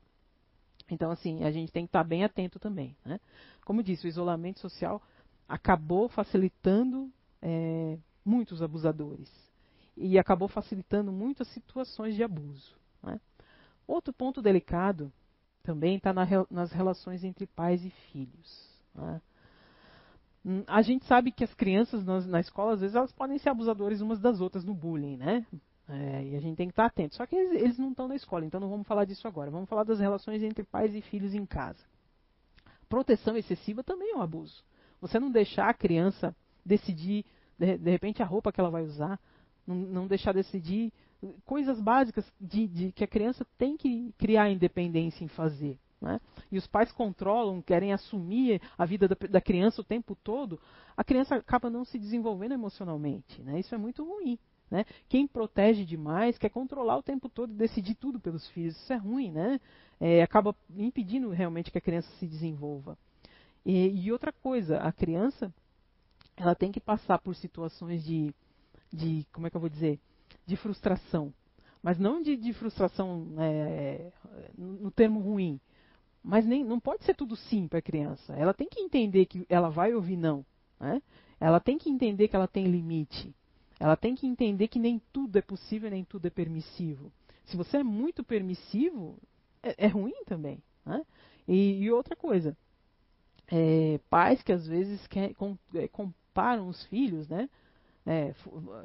[0.90, 2.96] Então, assim, a gente tem que estar bem atento também.
[3.06, 3.20] Né?
[3.64, 5.02] Como disse, o isolamento social
[5.48, 9.30] acabou facilitando é, muitos abusadores
[9.96, 12.76] e acabou facilitando muitas situações de abuso.
[13.04, 13.20] Né?
[13.88, 15.12] Outro ponto delicado
[15.64, 18.70] também está na, nas relações entre pais e filhos.
[18.96, 19.22] Né?
[20.46, 24.02] Hum, a gente sabe que as crianças na escola, às vezes, elas podem ser abusadores
[24.02, 25.46] umas das outras no bullying, né?
[25.88, 27.16] É, e a gente tem que estar atento.
[27.16, 29.50] Só que eles, eles não estão na escola, então não vamos falar disso agora.
[29.50, 31.84] Vamos falar das relações entre pais e filhos em casa.
[32.88, 34.64] Proteção excessiva também é um abuso.
[35.02, 37.26] Você não deixar a criança decidir,
[37.58, 39.20] de, de repente, a roupa que ela vai usar,
[39.66, 40.94] não, não deixar decidir
[41.46, 45.78] coisas básicas de, de, que a criança tem que criar independência em fazer.
[46.02, 46.20] Né?
[46.52, 50.60] E os pais controlam, querem assumir a vida da, da, criança o tempo todo,
[50.96, 53.42] a criança acaba não se desenvolvendo emocionalmente.
[53.42, 53.60] Né?
[53.60, 54.40] Isso é muito ruim.
[54.72, 54.86] Né?
[55.10, 58.78] Quem protege demais quer controlar o tempo todo e decidir tudo pelos filhos.
[58.78, 59.60] Isso é ruim, né?
[60.00, 62.98] É, acaba impedindo realmente que a criança se desenvolva.
[63.66, 65.54] E, e, outra coisa, a criança
[66.38, 68.34] ela tem que passar por situações de,
[68.94, 70.00] de como é que eu vou dizer,
[70.46, 71.34] de frustração,
[71.82, 74.12] mas não de, de frustração é,
[74.58, 75.60] no termo ruim,
[76.24, 78.34] mas nem não pode ser tudo sim para a criança.
[78.34, 80.46] Ela tem que entender que ela vai ouvir não,
[80.80, 81.02] né?
[81.40, 83.34] Ela tem que entender que ela tem limite.
[83.80, 87.12] Ela tem que entender que nem tudo é possível, nem tudo é permissivo.
[87.46, 89.18] Se você é muito permissivo,
[89.64, 90.62] é, é ruim também.
[90.86, 91.06] Né?
[91.48, 92.58] E, e outra coisa,
[93.48, 97.50] é, pais que às vezes quer, com, é, comparam os filhos, né?
[98.12, 98.34] É,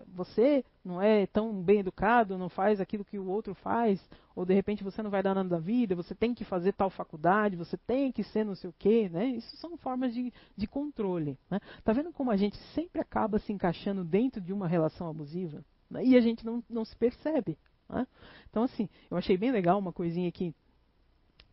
[0.06, 3.98] você não é tão bem educado, não faz aquilo que o outro faz,
[4.36, 6.90] ou de repente você não vai dar nada da vida, você tem que fazer tal
[6.90, 9.28] faculdade, você tem que ser não sei o quê, né?
[9.28, 11.38] Isso são formas de, de controle.
[11.50, 11.58] Né?
[11.82, 15.64] Tá vendo como a gente sempre acaba se encaixando dentro de uma relação abusiva?
[15.88, 16.04] Né?
[16.04, 17.56] E a gente não, não se percebe.
[17.88, 18.06] Né?
[18.50, 20.54] Então, assim, eu achei bem legal uma coisinha que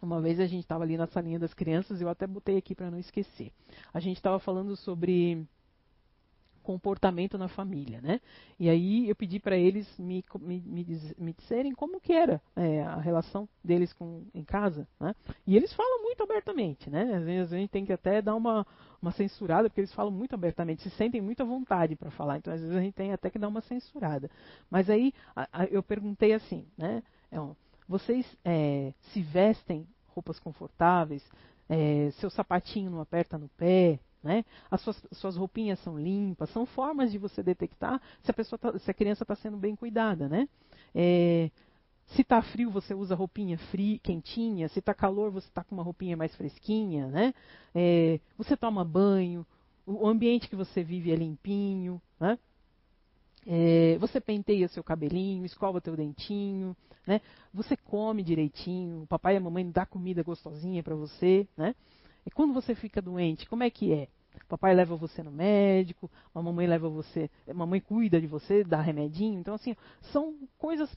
[0.01, 2.91] uma vez a gente estava ali na salinha das crianças, eu até botei aqui para
[2.91, 3.53] não esquecer.
[3.93, 5.47] A gente estava falando sobre
[6.61, 8.21] comportamento na família, né?
[8.59, 12.41] E aí eu pedi para eles me, me, me, diz, me, disserem como que era
[12.55, 15.15] é, a relação deles com, em casa, né?
[15.45, 17.13] E eles falam muito abertamente, né?
[17.15, 18.65] Às vezes a gente tem que até dar uma,
[19.01, 22.61] uma censurada, porque eles falam muito abertamente, se sentem muita vontade para falar, então às
[22.61, 24.29] vezes a gente tem até que dar uma censurada.
[24.69, 27.03] Mas aí a, a, eu perguntei assim, né?
[27.31, 27.37] É,
[27.87, 31.23] vocês é, se vestem roupas confortáveis,
[31.67, 34.45] é, seu sapatinho não aperta no pé, né?
[34.69, 38.77] As suas, suas, roupinhas são limpas, são formas de você detectar se a, pessoa tá,
[38.77, 40.47] se a criança está sendo bem cuidada, né?
[40.93, 41.49] É,
[42.07, 44.67] se está frio, você usa roupinha fria, quentinha.
[44.69, 47.33] Se está calor, você está com uma roupinha mais fresquinha, né?
[47.73, 49.45] É, você toma banho,
[49.85, 52.37] o ambiente que você vive é limpinho, né?
[53.47, 56.75] É, você penteia seu cabelinho, escova teu dentinho,
[57.07, 57.21] né?
[57.53, 61.73] Você come direitinho, o papai e a mamãe dá comida gostosinha para você, né?
[62.25, 64.07] E quando você fica doente, como é que é?
[64.43, 68.63] O papai leva você no médico, a mamãe leva você, a mamãe cuida de você,
[68.63, 69.39] dá remedinho.
[69.39, 69.75] Então assim,
[70.11, 70.89] são coisas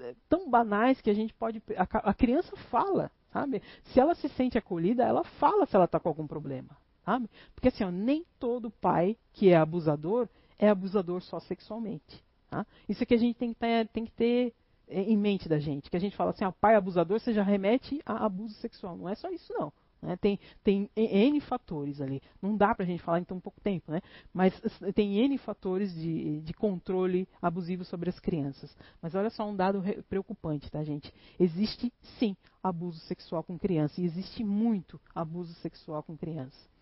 [0.00, 3.62] é, tão banais que a gente pode a, a criança fala, sabe?
[3.84, 7.28] Se ela se sente acolhida, ela fala se ela está com algum problema, sabe?
[7.54, 10.28] Porque assim, ó, nem todo pai que é abusador
[10.58, 12.22] é abusador só sexualmente.
[12.48, 12.66] Tá?
[12.88, 14.54] Isso que a gente tem que ter, tem que ter
[14.88, 18.00] em mente da gente, que a gente fala assim, ah, pai abusador, você já remete
[18.04, 18.96] a abuso sexual.
[18.96, 19.72] Não é só isso, não.
[20.02, 20.16] Né?
[20.16, 22.20] Tem, tem N fatores ali.
[22.42, 24.00] Não dá para a gente falar em tão pouco tempo, né?
[24.34, 24.52] Mas
[24.94, 28.76] tem N fatores de, de controle abusivo sobre as crianças.
[29.00, 31.12] Mas olha só um dado preocupante, tá, gente?
[31.38, 36.72] Existe sim abuso sexual com criança e existe muito abuso sexual com criança.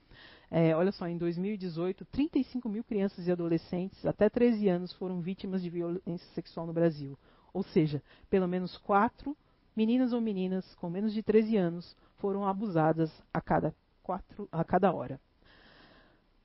[0.50, 5.62] É, olha só, em 2018, 35 mil crianças e adolescentes até 13 anos foram vítimas
[5.62, 7.16] de violência sexual no Brasil.
[7.52, 9.36] Ou seja, pelo menos quatro
[9.80, 14.92] meninas ou meninas com menos de 13 anos foram abusadas a cada, quatro, a cada
[14.92, 15.18] hora.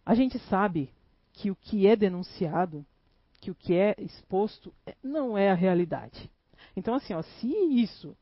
[0.05, 0.89] A gente sabe
[1.33, 2.85] que o que é denunciado,
[3.41, 6.31] que o que é exposto, é, não é a realidade.
[6.77, 8.15] Então, assim, ó, se isso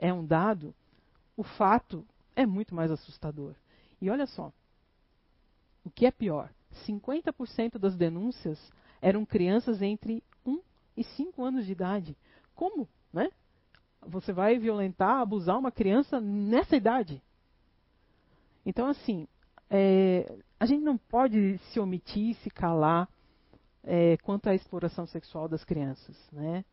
[0.00, 0.74] é um dado,
[1.36, 2.04] o fato
[2.34, 3.54] é muito mais assustador.
[4.02, 4.52] E olha só,
[5.84, 6.50] o que é pior,
[6.88, 8.58] 50% das denúncias
[9.00, 10.60] eram crianças entre 1
[10.96, 12.16] e 5 anos de idade.
[12.52, 13.30] Como, né?
[14.06, 17.22] Você vai violentar, abusar uma criança nessa idade?
[18.64, 19.26] Então, assim,
[19.70, 23.08] é, a gente não pode se omitir, se calar
[23.84, 26.64] é, quanto à exploração sexual das crianças, né?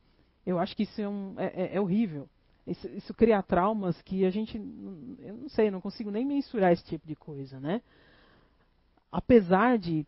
[0.46, 2.28] Eu acho que isso é, um, é, é, é horrível.
[2.66, 4.58] Isso, isso, cria traumas que a gente,
[5.20, 7.82] eu não sei, não consigo nem mensurar esse tipo de coisa, né?
[9.14, 10.06] apesar de,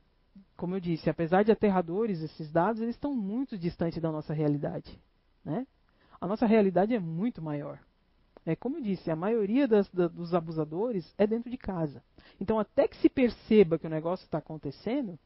[0.58, 5.00] como eu disse, apesar de aterradores esses dados, eles estão muito distantes da nossa realidade.
[5.44, 5.68] Né?
[6.26, 7.78] A nossa realidade é muito maior.
[8.48, 12.02] É, como eu disse, a maioria das, da, dos abusadores é dentro de casa.
[12.42, 15.20] Então, até que se perceba que o negócio está acontecendo,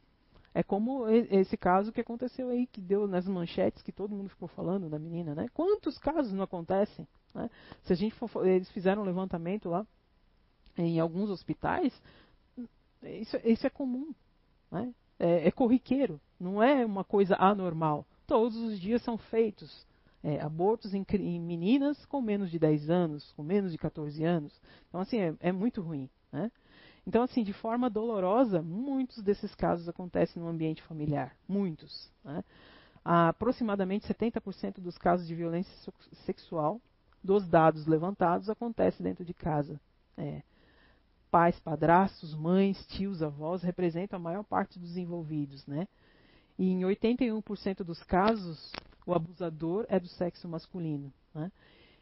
[0.54, 4.50] é como esse caso que aconteceu aí, que deu nas manchetes, que todo mundo ficou
[4.50, 5.48] falando da menina, né?
[5.54, 7.08] Quantos casos não acontecem?
[7.34, 7.50] Né?
[7.84, 9.88] Se a gente for, eles fizeram um levantamento lá
[10.78, 11.94] em alguns hospitais,
[13.04, 14.14] isso, isso é comum,
[14.70, 14.94] né?
[15.18, 18.06] é, é, corriqueiro, não é uma coisa anormal.
[18.28, 19.88] Todos os dias são feitos
[20.24, 24.54] é, abortos em, em, meninas com menos de 10 anos, com menos de 14 anos.
[24.88, 26.10] Então, assim, é, é muito ruim.
[26.32, 26.52] Né?
[27.08, 31.36] Então, assim, de forma dolorosa, muitos desses casos acontecem no ambiente familiar.
[31.48, 32.12] Muitos.
[32.24, 32.44] Né?
[33.04, 35.94] Aproximadamente 70% dos casos de violência
[36.26, 36.82] sexual,
[37.24, 39.80] dos dados levantados, acontece dentro de casa.
[40.18, 40.42] É,
[41.32, 45.88] pais, padrastos, mães, tios, avós representam a maior parte dos envolvidos, né?
[46.58, 48.72] E em 81% dos casos,
[49.10, 51.12] o abusador é do sexo masculino.
[51.34, 51.52] Né?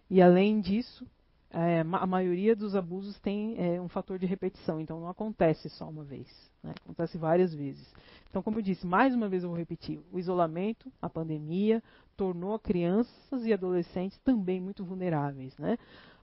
[0.10, 1.08] E além disso,
[1.50, 5.88] é, a maioria dos abusos tem é, um fator de repetição, então não acontece só
[5.88, 6.28] uma vez,
[6.62, 6.74] né?
[6.84, 7.88] acontece várias vezes.
[8.30, 11.82] Então, como eu disse, mais uma vez eu vou repetir: o isolamento, a pandemia,
[12.18, 15.78] tornou crianças e adolescentes também muito vulneráveis, né?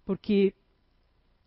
[0.04, 0.54] Porque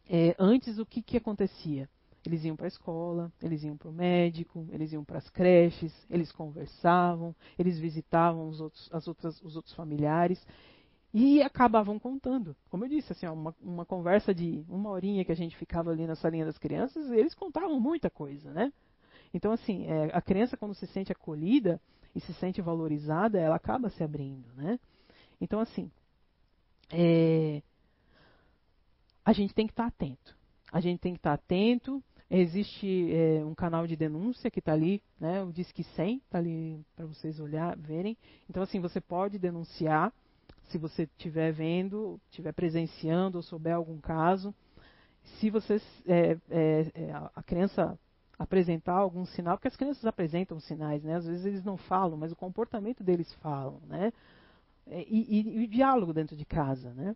[0.09, 1.87] é, antes, o que, que acontecia?
[2.25, 5.93] Eles iam para a escola, eles iam para o médico, eles iam para as creches,
[6.09, 10.45] eles conversavam, eles visitavam os outros, as outras, os outros familiares
[11.13, 12.55] e acabavam contando.
[12.69, 16.05] Como eu disse, assim, uma, uma conversa de uma horinha que a gente ficava ali
[16.05, 18.71] na salinha das crianças, eles contavam muita coisa, né?
[19.33, 21.81] Então, assim, é, a criança quando se sente acolhida
[22.13, 24.79] e se sente valorizada, ela acaba se abrindo, né?
[25.41, 25.91] Então, assim,
[26.91, 27.63] é,
[29.25, 30.36] a gente tem que estar atento.
[30.71, 32.03] A gente tem que estar atento.
[32.29, 36.85] Existe é, um canal de denúncia que está ali, né, o Disque 100, está ali
[36.95, 38.17] para vocês olhar, verem.
[38.49, 40.11] Então, assim, você pode denunciar
[40.65, 44.53] se você estiver vendo, estiver presenciando ou souber algum caso.
[45.39, 47.97] Se você, é, é, é, a criança
[48.37, 51.15] apresentar algum sinal, porque as crianças apresentam sinais, né?
[51.15, 54.11] Às vezes eles não falam, mas o comportamento deles falam, né?
[54.85, 57.15] É, e, e, e o diálogo dentro de casa, né?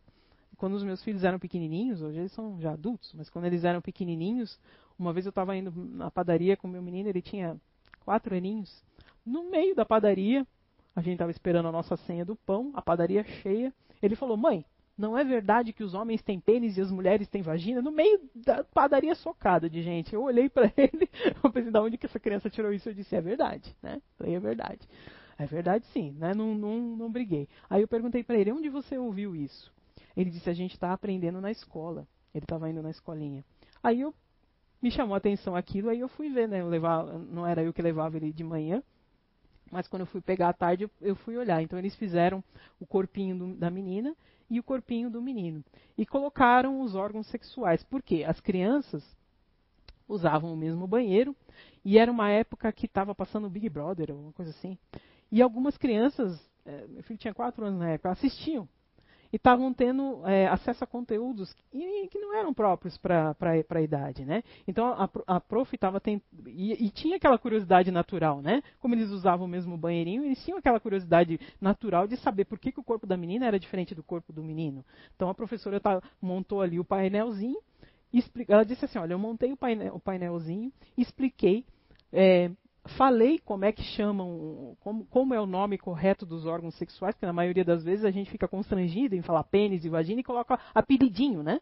[0.62, 3.82] Quando os meus filhos eram pequenininhos, hoje eles são já adultos, mas quando eles eram
[3.82, 4.60] pequenininhos,
[4.98, 7.60] uma vez eu estava indo na padaria com meu menino, ele tinha
[8.06, 8.86] quatro aninhos.
[9.26, 10.46] No meio da padaria,
[10.96, 13.74] a gente estava esperando a nossa senha do pão, a padaria cheia.
[14.04, 14.64] Ele falou: Mãe,
[14.96, 17.82] não é verdade que os homens têm pênis e as mulheres têm vagina?
[17.82, 20.14] No meio da padaria socada de gente.
[20.14, 21.10] Eu olhei para ele,
[21.44, 22.88] eu pensei: da onde que essa criança tirou isso?
[22.88, 24.00] Eu disse: É verdade, né?
[24.16, 24.88] Falei: É verdade.
[25.40, 26.36] É verdade, sim, né?
[26.36, 27.50] Não, não, não briguei.
[27.68, 29.74] Aí eu perguntei para ele: Onde você ouviu isso?
[30.16, 32.08] Ele disse: a gente está aprendendo na escola.
[32.34, 33.44] Ele estava indo na escolinha.
[33.84, 34.14] Aí eu
[34.82, 36.62] me chamou a atenção aquilo, aí eu fui ver, né?
[36.62, 38.82] Eu levava, não era eu que levava ele de manhã,
[39.72, 41.62] mas quando eu fui pegar à tarde, eu, eu fui olhar.
[41.62, 42.44] Então eles fizeram
[42.80, 44.16] o corpinho do, da menina
[44.50, 45.64] e o corpinho do menino
[45.98, 47.84] e colocaram os órgãos sexuais.
[47.84, 48.26] Por quê?
[48.28, 49.04] As crianças
[50.08, 51.36] usavam o mesmo banheiro
[51.86, 54.78] e era uma época que estava passando o Big Brother, alguma coisa assim.
[55.32, 58.68] E algumas crianças, é, meu filho tinha quatro anos na época, assistiam
[59.32, 64.26] e estavam tendo é, acesso a conteúdos que, que não eram próprios para a idade,
[64.26, 64.44] né?
[64.68, 68.62] Então a, a prof estava tendo e, e, tinha aquela curiosidade natural, né?
[68.80, 72.72] Como eles usavam o mesmo banheirinho, eles tinham aquela curiosidade natural de saber por que,
[72.72, 74.84] que o corpo da menina era diferente do corpo do menino.
[75.16, 77.60] Então a professora tá, montou ali o painelzinho,
[78.48, 81.66] ela disse assim, olha, eu montei o, painel, o painelzinho, expliquei
[82.12, 82.52] é,
[82.86, 87.26] falei como é que chamam, como, como, é o nome correto dos órgãos sexuais, porque
[87.26, 90.60] na maioria das vezes a gente fica constrangido em falar pênis e vagina e coloca
[90.74, 91.62] apelidinho, né?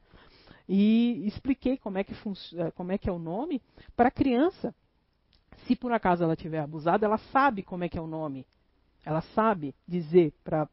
[0.67, 3.61] E expliquei como é que, eh, como é, que é o nome
[3.95, 4.73] para a criança.
[5.65, 8.45] Se por acaso ela tiver abusada, ela sabe como é que é o nome.
[9.03, 10.69] Ela sabe dizer para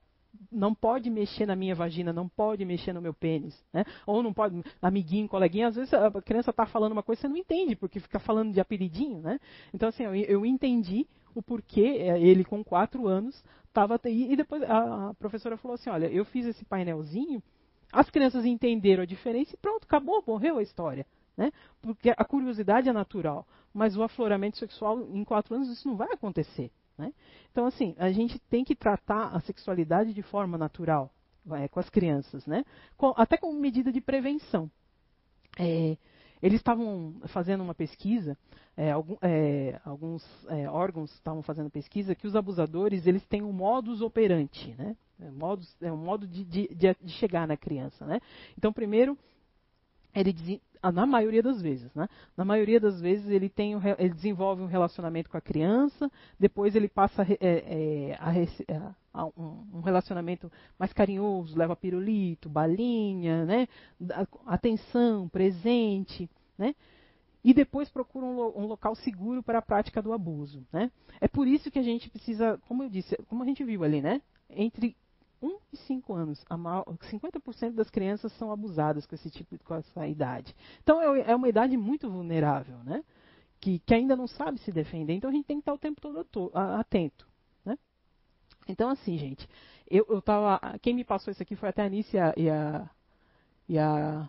[0.50, 3.84] não pode mexer na minha vagina, não pode mexer no meu pênis, né?
[4.06, 7.28] Ou não pode, amiguinho, coleguinha, às vezes a criança está falando uma coisa e você
[7.28, 9.38] não entende, porque fica falando de apelidinho, né?
[9.72, 14.00] Então, assim, eu, eu entendi o porquê é, ele com quatro anos estava...
[14.04, 17.42] E depois a, a professora falou assim, olha, eu fiz esse painelzinho,
[17.92, 21.06] as crianças entenderam a diferença e pronto, acabou, morreu a história.
[21.36, 21.52] Né?
[21.82, 26.08] Porque a curiosidade é natural, mas o afloramento sexual em quatro anos isso não vai
[26.10, 26.72] acontecer.
[26.98, 27.12] Né?
[27.50, 31.12] Então, assim, a gente tem que tratar a sexualidade de forma natural
[31.52, 32.64] é, com as crianças, né?
[32.96, 34.70] Com, até como medida de prevenção.
[35.58, 35.96] É,
[36.42, 38.36] eles estavam fazendo uma pesquisa,
[38.76, 43.52] é, algum, é, alguns é, órgãos estavam fazendo pesquisa que os abusadores eles têm um
[43.52, 44.96] modus operandi, né?
[45.20, 48.20] É, modus, é um modo de, de, de, chegar na criança, né?
[48.56, 49.16] Então, primeiro,
[50.20, 52.08] ele ah, na maioria das vezes, né?
[52.36, 56.76] Na maioria das vezes ele tem um, ele desenvolve um relacionamento com a criança, depois
[56.76, 63.68] ele passa é, é, a, a, um, um, relacionamento mais carinhoso, leva pirulito, balinha, né?
[64.46, 66.74] Atenção, presente, né?
[67.42, 70.90] E depois procura um, um local seguro para a prática do abuso, né?
[71.20, 74.00] É por isso que a gente precisa, como eu disse, como a gente viu ali,
[74.00, 74.22] né?
[74.50, 74.96] Entre
[75.42, 80.54] 1 e 5 anos, 50% das crianças são abusadas com esse tipo com essa idade.
[80.82, 83.04] Então é, é uma idade muito vulnerável, né?
[83.60, 85.14] Que, que, ainda não sabe se defender.
[85.14, 87.26] Então a gente tem que estar o tempo todo atento,
[87.64, 87.78] né?
[88.68, 89.48] Então assim, gente,
[89.90, 92.90] eu, eu tava, quem me passou isso aqui foi até a Anice e a,
[93.68, 94.28] e a,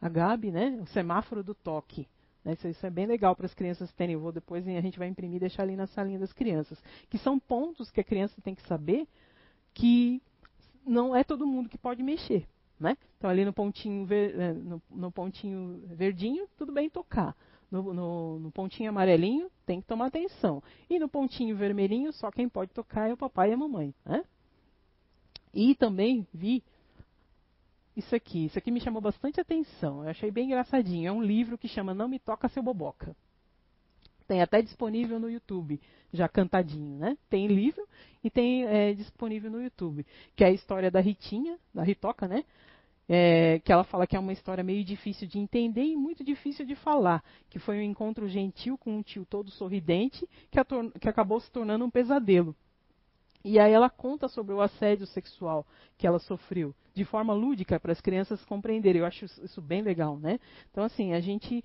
[0.00, 0.78] a Gabi, né?
[0.80, 2.08] O semáforo do toque.
[2.44, 2.54] Né?
[2.54, 4.14] Isso, isso, é bem legal para as crianças terem.
[4.14, 6.82] Eu vou depois a gente vai imprimir e deixar ali na salinha das crianças.
[7.08, 9.06] Que são pontos que a criança tem que saber
[9.74, 10.22] que
[10.86, 12.46] não é todo mundo que pode mexer.
[12.78, 12.96] Né?
[13.18, 17.36] Então ali no pontinho, ver, é, no, no, pontinho verdinho, tudo bem tocar.
[17.70, 20.62] No, no, no, pontinho amarelinho, tem que tomar atenção.
[20.88, 23.94] E no pontinho vermelhinho, só quem pode tocar é o papai e a mamãe.
[24.04, 24.24] Né?
[25.52, 26.64] E também vi
[27.94, 28.46] isso aqui.
[28.46, 30.02] Isso aqui me chamou bastante atenção.
[30.02, 31.06] Eu achei bem engraçadinho.
[31.06, 33.14] É um livro que chama Não Me Toca Seu Boboca.
[34.30, 35.80] Tem até disponível no YouTube,
[36.12, 37.18] já cantadinho, né?
[37.28, 37.84] Tem livro
[38.22, 40.06] e tem é, disponível no YouTube,
[40.36, 42.44] que é a história da Ritinha, da Ritoca, né?
[43.08, 46.64] É, que ela fala que é uma história meio difícil de entender e muito difícil
[46.64, 50.60] de falar, que foi um encontro gentil com um tio todo sorridente que,
[51.00, 52.54] que acabou se tornando um pesadelo.
[53.44, 55.66] E aí ela conta sobre o assédio sexual
[55.98, 59.00] que ela sofreu, de forma lúdica para as crianças compreenderem.
[59.00, 60.38] Eu acho isso bem legal, né?
[60.70, 61.64] Então assim, a gente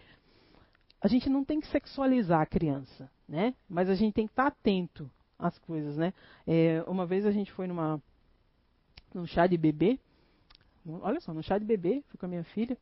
[1.05, 3.53] a gente não tem que sexualizar a criança, né?
[3.69, 6.11] Mas a gente tem que estar atento às coisas, né?
[6.47, 8.01] É, uma vez a gente foi numa
[9.13, 9.99] num chá de bebê,
[10.83, 12.75] olha só, no chá de bebê, fui com a minha filha,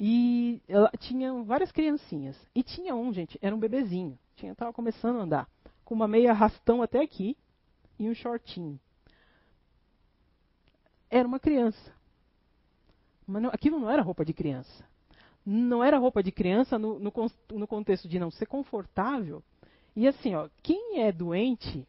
[0.00, 2.36] e ela tinha várias criancinhas.
[2.52, 5.48] E tinha um, gente, era um bebezinho, tinha tava começando a andar,
[5.84, 7.36] com uma meia rastão até aqui
[8.00, 8.80] e um shortinho.
[11.08, 11.94] Era uma criança.
[13.24, 14.90] Mas não, aquilo não era roupa de criança
[15.44, 17.12] não era roupa de criança no, no,
[17.52, 19.42] no contexto de não ser confortável.
[19.96, 21.86] E assim, ó, quem é doente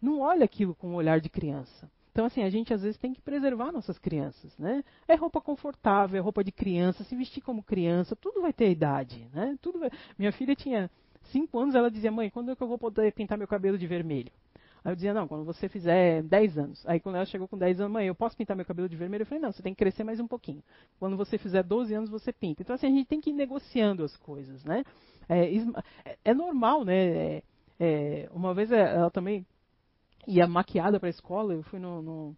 [0.00, 1.90] não olha aquilo com um olhar de criança.
[2.12, 4.84] Então, assim, a gente às vezes tem que preservar nossas crianças, né?
[5.08, 9.28] É roupa confortável, é roupa de criança, se vestir como criança, tudo vai ter idade,
[9.32, 9.58] né?
[9.60, 9.90] Tudo vai...
[10.16, 10.88] Minha filha tinha
[11.32, 13.86] cinco anos, ela dizia, mãe, quando é que eu vou poder pintar meu cabelo de
[13.88, 14.30] vermelho?
[14.84, 16.86] Aí eu dizia, não, quando você fizer 10 anos.
[16.86, 19.22] Aí quando ela chegou com 10 anos, mãe, eu posso pintar meu cabelo de vermelho?
[19.22, 20.62] Eu falei, não, você tem que crescer mais um pouquinho.
[20.98, 22.60] Quando você fizer 12 anos, você pinta.
[22.60, 24.84] Então, assim, a gente tem que ir negociando as coisas, né?
[25.26, 26.96] É, é, é normal, né?
[26.96, 27.42] É,
[27.80, 29.46] é uma vez é, ela também
[30.26, 32.36] ia maquiada para a escola, eu fui no, no,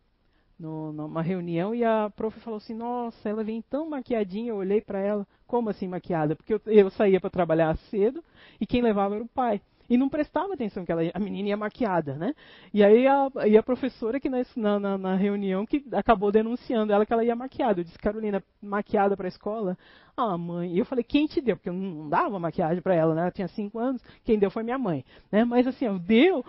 [0.59, 4.81] no, numa reunião e a prof falou assim, nossa, ela vem tão maquiadinha, eu olhei
[4.81, 6.37] para ela, como assim maquiada?
[6.37, 8.23] Porque eu, eu saía para trabalhar cedo
[8.61, 11.57] e quem levava era o pai e não prestava atenção que ela, a menina ia
[11.57, 12.35] maquiada, né?
[12.73, 14.43] E aí a, e a professora que na,
[14.79, 17.81] na, na, reunião que acabou denunciando ela que ela ia maquiada.
[17.81, 19.77] Eu disse, Carolina, maquiada para a escola?
[20.17, 20.73] Ah, mãe.
[20.73, 21.57] E eu falei, quem te deu?
[21.57, 23.23] Porque eu não dava maquiagem para ela, né?
[23.23, 25.45] Ela tinha cinco anos, quem deu foi minha mãe, né?
[25.45, 26.45] Mas assim, ó, deu...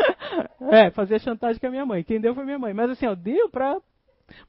[0.70, 2.04] é, fazia chantagem com a minha mãe.
[2.04, 2.74] Quem deu foi minha mãe.
[2.74, 3.80] Mas assim, ó, deu para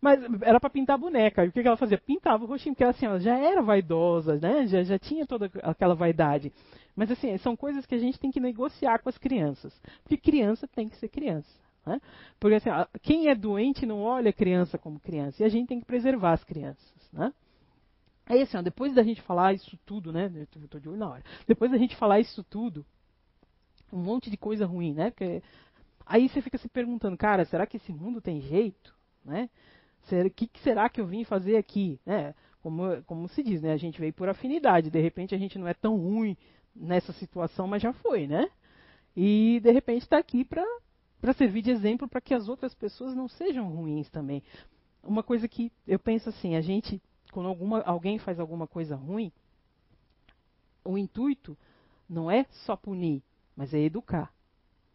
[0.01, 1.45] Mas era para pintar boneca.
[1.45, 1.97] E o que, que ela fazia?
[1.97, 4.67] Pintava o rostinho, porque assim, ela já era vaidosa, né?
[4.67, 6.51] Já, já tinha toda aquela vaidade.
[6.95, 9.73] Mas assim, são coisas que a gente tem que negociar com as crianças.
[10.03, 11.49] Porque criança tem que ser criança.
[11.85, 11.99] Né?
[12.39, 12.69] Porque assim,
[13.01, 15.41] quem é doente não olha a criança como criança.
[15.41, 16.93] E a gente tem que preservar as crianças.
[17.11, 17.33] Né?
[18.25, 20.31] Aí assim, ó, depois da gente falar isso tudo, né?
[20.35, 21.23] Eu tô de olho na hora.
[21.47, 22.85] Depois da gente falar isso tudo,
[23.91, 25.09] um monte de coisa ruim, né?
[25.09, 25.41] Porque
[26.05, 28.93] aí você fica se perguntando, cara, será que esse mundo tem jeito?
[29.29, 29.49] Né?
[30.25, 31.99] O que, que, será que eu vim fazer aqui?
[32.05, 32.33] Né?
[32.61, 33.71] Como, como se diz, né?
[33.71, 34.89] A gente veio por afinidade.
[34.89, 36.35] De repente a gente não é tão ruim
[36.75, 38.49] nessa situação, mas já foi, né?
[39.15, 43.27] E de repente está aqui para servir de exemplo para que as outras pessoas não
[43.27, 44.43] sejam ruins também.
[45.03, 47.01] Uma coisa que eu penso assim, a gente,
[47.31, 49.31] quando alguma, alguém faz alguma coisa ruim,
[50.83, 51.57] o intuito
[52.09, 53.21] não é só punir,
[53.55, 54.33] mas é educar.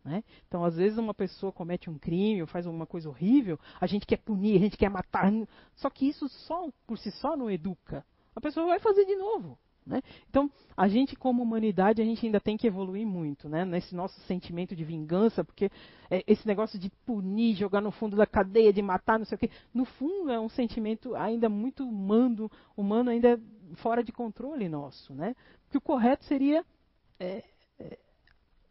[0.04, 0.22] Né?
[0.46, 4.06] Então, às vezes, uma pessoa comete um crime ou faz alguma coisa horrível, a gente
[4.06, 5.32] quer punir, a gente quer matar.
[5.74, 8.04] Só que isso só por si só não educa.
[8.36, 9.58] A pessoa vai fazer de novo.
[9.86, 10.00] Né?
[10.28, 13.64] Então, a gente, como humanidade, a gente ainda tem que evoluir muito né?
[13.64, 15.70] nesse nosso sentimento de vingança, porque
[16.10, 19.38] é, esse negócio de punir, jogar no fundo da cadeia, de matar, não sei o
[19.38, 23.38] quê, no fundo é um sentimento ainda muito humano, humano ainda
[23.76, 25.12] fora de controle nosso.
[25.14, 25.36] Né?
[25.64, 26.64] Porque o correto seria
[27.20, 27.44] é,
[27.78, 27.98] é,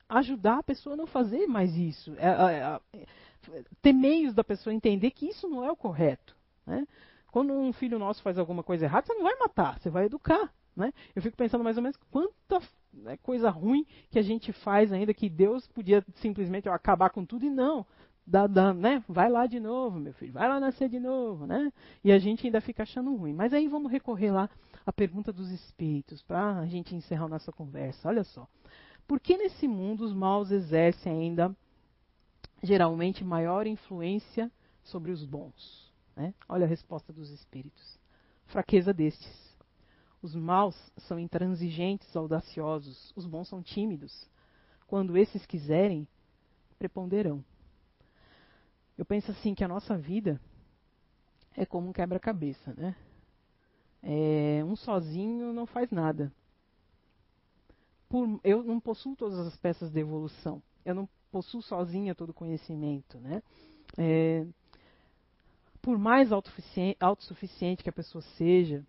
[0.09, 4.73] ajudar a pessoa a não fazer mais isso, é, é, é, ter meios da pessoa
[4.73, 6.35] entender que isso não é o correto.
[6.65, 6.87] Né?
[7.31, 10.53] Quando um filho nosso faz alguma coisa errada, você não vai matar, você vai educar.
[10.75, 10.93] Né?
[11.15, 12.61] Eu fico pensando mais ou menos quanta
[12.93, 17.45] né, coisa ruim que a gente faz ainda, que Deus podia simplesmente acabar com tudo
[17.45, 17.85] e não.
[18.25, 19.03] Dá, dá, né?
[19.07, 21.73] Vai lá de novo, meu filho, vai lá nascer de novo, né?
[22.01, 23.33] E a gente ainda fica achando ruim.
[23.33, 24.49] Mas aí vamos recorrer lá
[24.85, 28.07] à pergunta dos espíritos, para a gente encerrar a nossa conversa.
[28.07, 28.47] Olha só.
[29.07, 31.55] Por que nesse mundo os maus exercem ainda
[32.61, 34.51] geralmente maior influência
[34.83, 35.91] sobre os bons?
[36.15, 36.33] Né?
[36.47, 37.99] Olha a resposta dos espíritos.
[38.47, 39.53] Fraqueza destes
[40.23, 44.25] os maus são intransigentes, audaciosos, os bons são tímidos.
[44.87, 46.07] Quando esses quiserem,
[46.79, 47.43] preponderão.
[48.97, 50.39] Eu penso assim que a nossa vida
[51.57, 52.95] é como um quebra-cabeça, né?
[54.01, 56.31] É, um sozinho não faz nada.
[58.13, 60.61] Por, eu não possuo todas as peças de evolução.
[60.85, 63.41] Eu não possuo sozinha todo o conhecimento, né?
[63.97, 64.45] É,
[65.81, 68.85] por mais autossuficiente que a pessoa seja,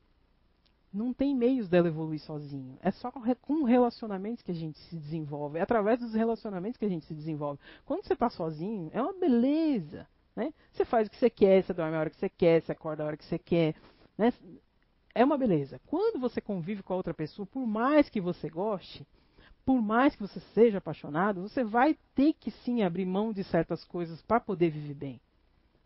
[0.93, 2.77] não tem meios dela evoluir sozinho.
[2.83, 5.59] É só com relacionamentos que a gente se desenvolve.
[5.59, 7.59] É através dos relacionamentos que a gente se desenvolve.
[7.87, 10.07] Quando você está sozinho, é uma beleza.
[10.37, 10.53] Né?
[10.71, 13.03] Você faz o que você quer, você dorme a hora que você quer, você acorda
[13.03, 13.75] a hora que você quer.
[14.19, 14.35] Né?
[15.15, 15.81] É uma beleza.
[15.87, 19.07] Quando você convive com a outra pessoa, por mais que você goste,
[19.65, 23.85] por mais que você seja apaixonado, você vai ter que sim abrir mão de certas
[23.85, 25.21] coisas para poder viver bem.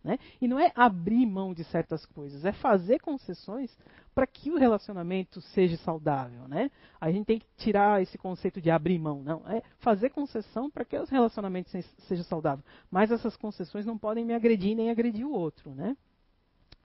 [0.03, 0.19] Né?
[0.41, 3.77] E não é abrir mão de certas coisas, é fazer concessões
[4.15, 6.49] para que o relacionamento seja saudável.
[6.49, 6.71] Né?
[7.01, 9.43] A gente tem que tirar esse conceito de abrir mão, não.
[9.49, 11.73] É fazer concessão para que os relacionamentos
[12.07, 12.65] sejam saudáveis.
[12.91, 15.75] Mas essas concessões não podem me agredir nem agredir o outro.
[15.75, 15.97] Né?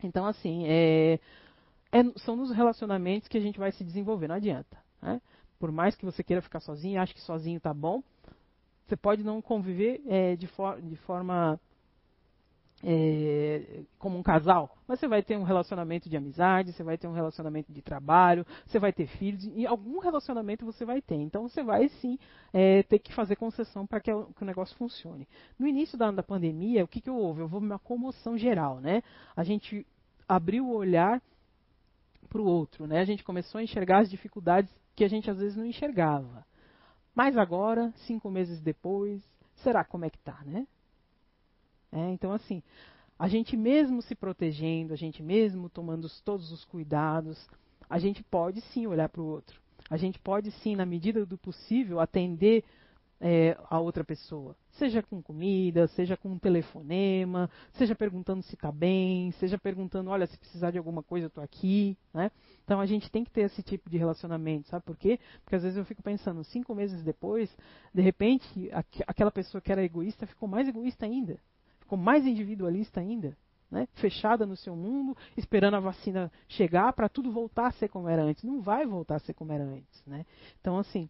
[0.04, 1.20] Então, assim, é,
[1.92, 4.78] é, são nos relacionamentos que a gente vai se desenvolver, não adianta.
[5.02, 5.22] Né?
[5.64, 8.04] Por mais que você queira ficar sozinho, ache que sozinho está bom,
[8.86, 11.58] você pode não conviver é, de, for, de forma
[12.84, 17.08] é, como um casal, mas você vai ter um relacionamento de amizade, você vai ter
[17.08, 21.16] um relacionamento de trabalho, você vai ter filhos, e algum relacionamento você vai ter.
[21.16, 22.20] Então você vai sim
[22.52, 25.26] é, ter que fazer concessão para que, que, o negócio funcione.
[25.58, 27.42] No início da, da pandemia, o que, que houve?
[27.42, 29.02] Houve uma comoção geral, né?
[29.34, 29.88] A gente
[30.28, 31.22] abriu o olhar
[32.28, 33.00] para o outro, né?
[33.00, 36.46] A gente começou a enxergar as dificuldades que a gente às vezes não enxergava.
[37.14, 39.22] Mas agora, cinco meses depois,
[39.56, 40.68] será como é que tá, né?
[41.92, 42.64] É, então, assim,
[43.18, 47.48] a gente mesmo se protegendo, a gente mesmo tomando todos os cuidados,
[47.90, 49.62] a gente pode sim olhar para o outro.
[49.90, 52.64] A gente pode sim, na medida do possível, atender
[53.26, 54.54] é, a outra pessoa.
[54.72, 60.28] Seja com comida, seja com um telefonema, seja perguntando se está bem, seja perguntando, olha,
[60.28, 61.98] se precisar de alguma coisa, eu estou aqui.
[62.14, 62.30] Né?
[62.66, 65.20] Então a gente tem que ter esse tipo de relacionamento, sabe por quê?
[65.46, 67.50] Porque às vezes eu fico pensando, cinco meses depois,
[67.94, 71.40] de repente, aqu aquela pessoa que era egoísta ficou mais egoísta ainda
[71.80, 73.38] ficou mais individualista ainda,
[73.70, 73.88] né?
[73.96, 78.24] fechada no seu mundo, esperando a vacina chegar para tudo voltar a ser como era
[78.24, 78.44] antes.
[78.44, 80.04] Não vai voltar a ser como era antes.
[80.06, 80.26] Né?
[80.60, 81.10] Então, assim,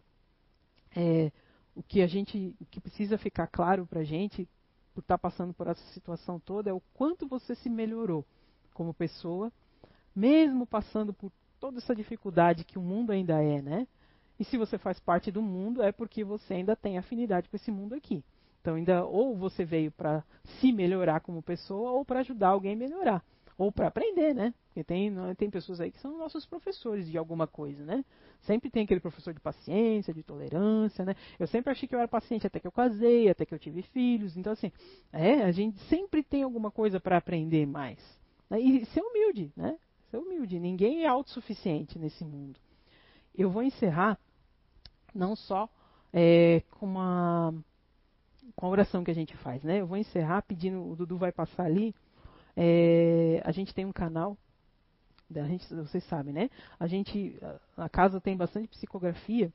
[0.94, 1.32] é,
[1.74, 4.48] o que a gente, o que precisa ficar claro para a gente,
[4.94, 8.24] por estar tá passando por essa situação toda, é o quanto você se melhorou
[8.72, 9.52] como pessoa,
[10.14, 13.88] mesmo passando por toda essa dificuldade que o mundo ainda é, né?
[14.38, 17.70] E se você faz parte do mundo, é porque você ainda tem afinidade com esse
[17.70, 18.24] mundo aqui.
[18.60, 20.24] Então, ainda ou você veio para
[20.58, 23.24] se melhorar como pessoa ou para ajudar alguém a melhorar.
[23.56, 24.52] Ou para aprender, né?
[24.66, 28.04] Porque tem, tem pessoas aí que são nossos professores de alguma coisa, né?
[28.42, 31.14] Sempre tem aquele professor de paciência, de tolerância, né?
[31.38, 33.82] Eu sempre achei que eu era paciente até que eu casei, até que eu tive
[33.82, 34.36] filhos.
[34.36, 34.72] Então, assim,
[35.12, 37.98] é, a gente sempre tem alguma coisa para aprender mais.
[38.50, 38.60] Né?
[38.60, 39.78] E ser humilde, né?
[40.10, 40.58] Ser humilde.
[40.58, 42.58] Ninguém é autossuficiente nesse mundo.
[43.36, 44.18] Eu vou encerrar
[45.14, 45.68] não só
[46.12, 47.54] é, com uma
[48.54, 49.80] com a oração que a gente faz, né?
[49.80, 51.94] Eu vou encerrar pedindo, o Dudu vai passar ali.
[52.56, 54.36] É, a gente tem um canal,
[55.34, 56.50] a gente, vocês sabem, né?
[56.78, 57.36] A gente,
[57.76, 59.52] a casa tem bastante psicografia.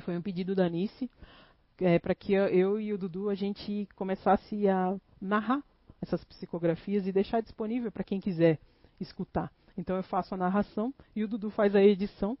[0.00, 1.10] Foi um pedido da Anice
[1.78, 5.62] é, para que eu e o Dudu a gente começasse a narrar
[6.00, 8.58] essas psicografias e deixar disponível para quem quiser
[9.00, 9.52] escutar.
[9.76, 12.36] Então eu faço a narração e o Dudu faz a edição,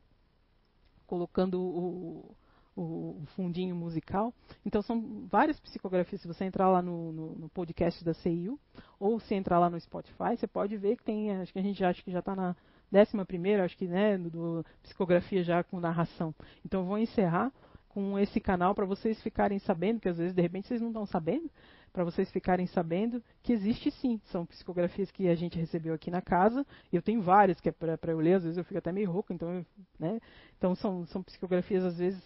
[1.06, 2.34] colocando o,
[2.76, 4.32] o, fundinho musical.
[4.64, 6.20] Então são várias psicografias.
[6.20, 8.58] Se você entrar lá no, no, no, podcast da CIU,
[8.98, 11.78] ou se entrar lá no Spotify, você pode ver que tem, acho que a gente
[11.78, 12.56] já, acho que já está na
[12.90, 16.34] décima primeira, acho que, né, do, psicografia já com narração.
[16.64, 17.52] Então vou encerrar
[17.88, 21.04] com esse canal para vocês ficarem sabendo, que às vezes de repente vocês não estão
[21.04, 21.50] sabendo,
[21.92, 24.18] para vocês ficarem sabendo que existe sim.
[24.24, 26.66] São psicografias que a gente recebeu aqui na casa.
[26.90, 29.32] Eu tenho várias que é para eu ler, às vezes eu fico até meio rouco,
[29.32, 29.64] então,
[29.98, 30.18] né?
[30.56, 32.22] Então são, são psicografias às vezes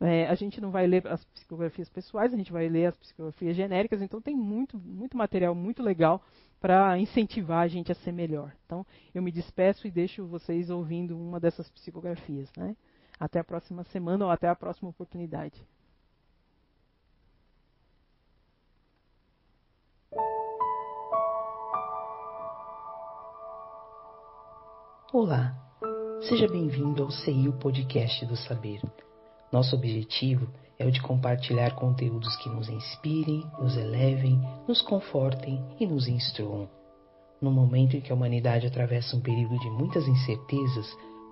[0.00, 3.56] é, a gente não vai ler as psicografias pessoais, a gente vai ler as psicografias
[3.56, 6.22] genéricas, então tem muito, muito material muito legal
[6.60, 8.52] para incentivar a gente a ser melhor.
[8.64, 12.48] Então, eu me despeço e deixo vocês ouvindo uma dessas psicografias.
[12.56, 12.76] Né?
[13.18, 15.60] Até a próxima semana ou até a próxima oportunidade.
[25.10, 25.56] Olá,
[26.28, 28.82] seja bem-vindo ao CEIU Podcast do Saber.
[29.50, 35.86] Nosso objetivo é o de compartilhar conteúdos que nos inspirem, nos elevem, nos confortem e
[35.86, 36.68] nos instruam.
[37.40, 40.86] No momento em que a humanidade atravessa um período de muitas incertezas,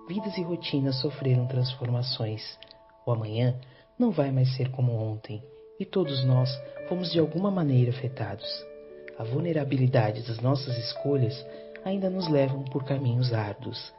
[0.07, 2.41] vidas e rotinas sofreram transformações.
[3.05, 3.59] O amanhã
[3.99, 5.43] não vai mais ser como ontem,
[5.79, 6.49] e todos nós
[6.87, 8.47] fomos de alguma maneira afetados.
[9.17, 11.45] A vulnerabilidade das nossas escolhas
[11.83, 13.93] ainda nos levam por caminhos árduos,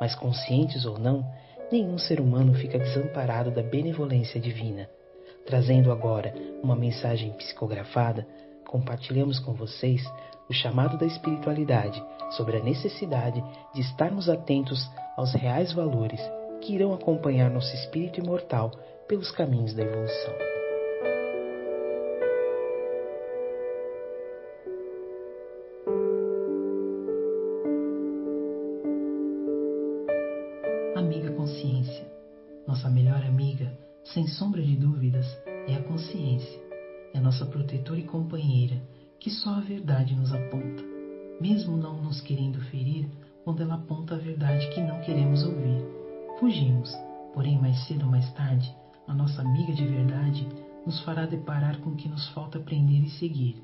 [0.00, 1.24] mas conscientes ou não,
[1.70, 4.88] nenhum ser humano fica desamparado da benevolência divina.
[5.46, 8.26] Trazendo agora uma mensagem psicografada,
[8.66, 10.02] compartilhamos com vocês
[10.48, 13.42] o chamado da espiritualidade sobre a necessidade
[13.74, 16.20] de estarmos atentos aos reais valores
[16.60, 18.70] que irão acompanhar nosso espírito imortal
[19.06, 20.53] pelos caminhos da evolução.
[53.24, 53.56] Seguir.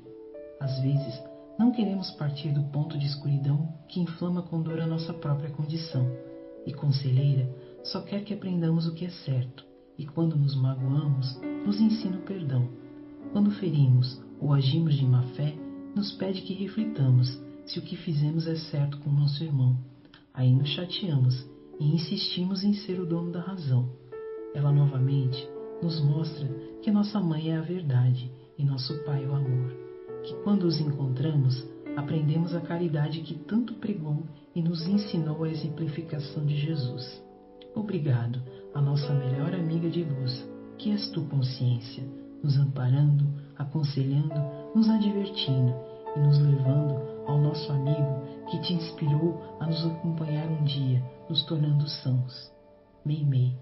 [0.59, 1.21] Às vezes,
[1.57, 6.11] não queremos partir do ponto de escuridão que inflama com dor a nossa própria condição,
[6.65, 7.47] e conselheira
[7.83, 9.63] só quer que aprendamos o que é certo,
[9.97, 12.67] e quando nos magoamos, nos ensina o perdão.
[13.31, 15.55] Quando ferimos ou agimos de má fé,
[15.95, 19.77] nos pede que reflitamos se o que fizemos é certo com nosso irmão.
[20.33, 21.45] Aí nos chateamos
[21.79, 23.89] e insistimos em ser o dono da razão.
[24.55, 25.47] Ela novamente
[25.83, 26.47] nos mostra
[26.81, 29.73] que nossa mãe é a verdade e nosso pai o amor.
[30.23, 34.23] Que quando os encontramos, aprendemos a caridade que tanto pregou
[34.55, 37.21] e nos ensinou a exemplificação de Jesus.
[37.75, 38.41] Obrigado
[38.73, 40.47] a nossa melhor amiga de luz,
[40.77, 42.03] que és tu, consciência,
[42.43, 43.25] nos amparando,
[43.57, 44.35] aconselhando,
[44.75, 45.73] nos advertindo
[46.15, 51.43] e nos levando ao nosso amigo que te inspirou a nos acompanhar um dia, nos
[51.45, 52.51] tornando sãos.
[53.05, 53.55] Meimei.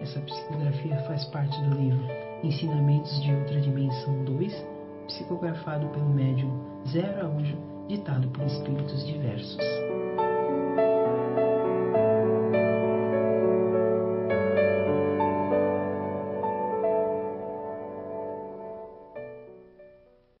[0.00, 4.66] Essa psicografia faz parte do livro Ensinamentos de Outra Dimensão 2,
[5.08, 6.50] psicografado pelo médium
[6.86, 7.56] Zé Araújo,
[7.88, 9.58] ditado por espíritos diversos.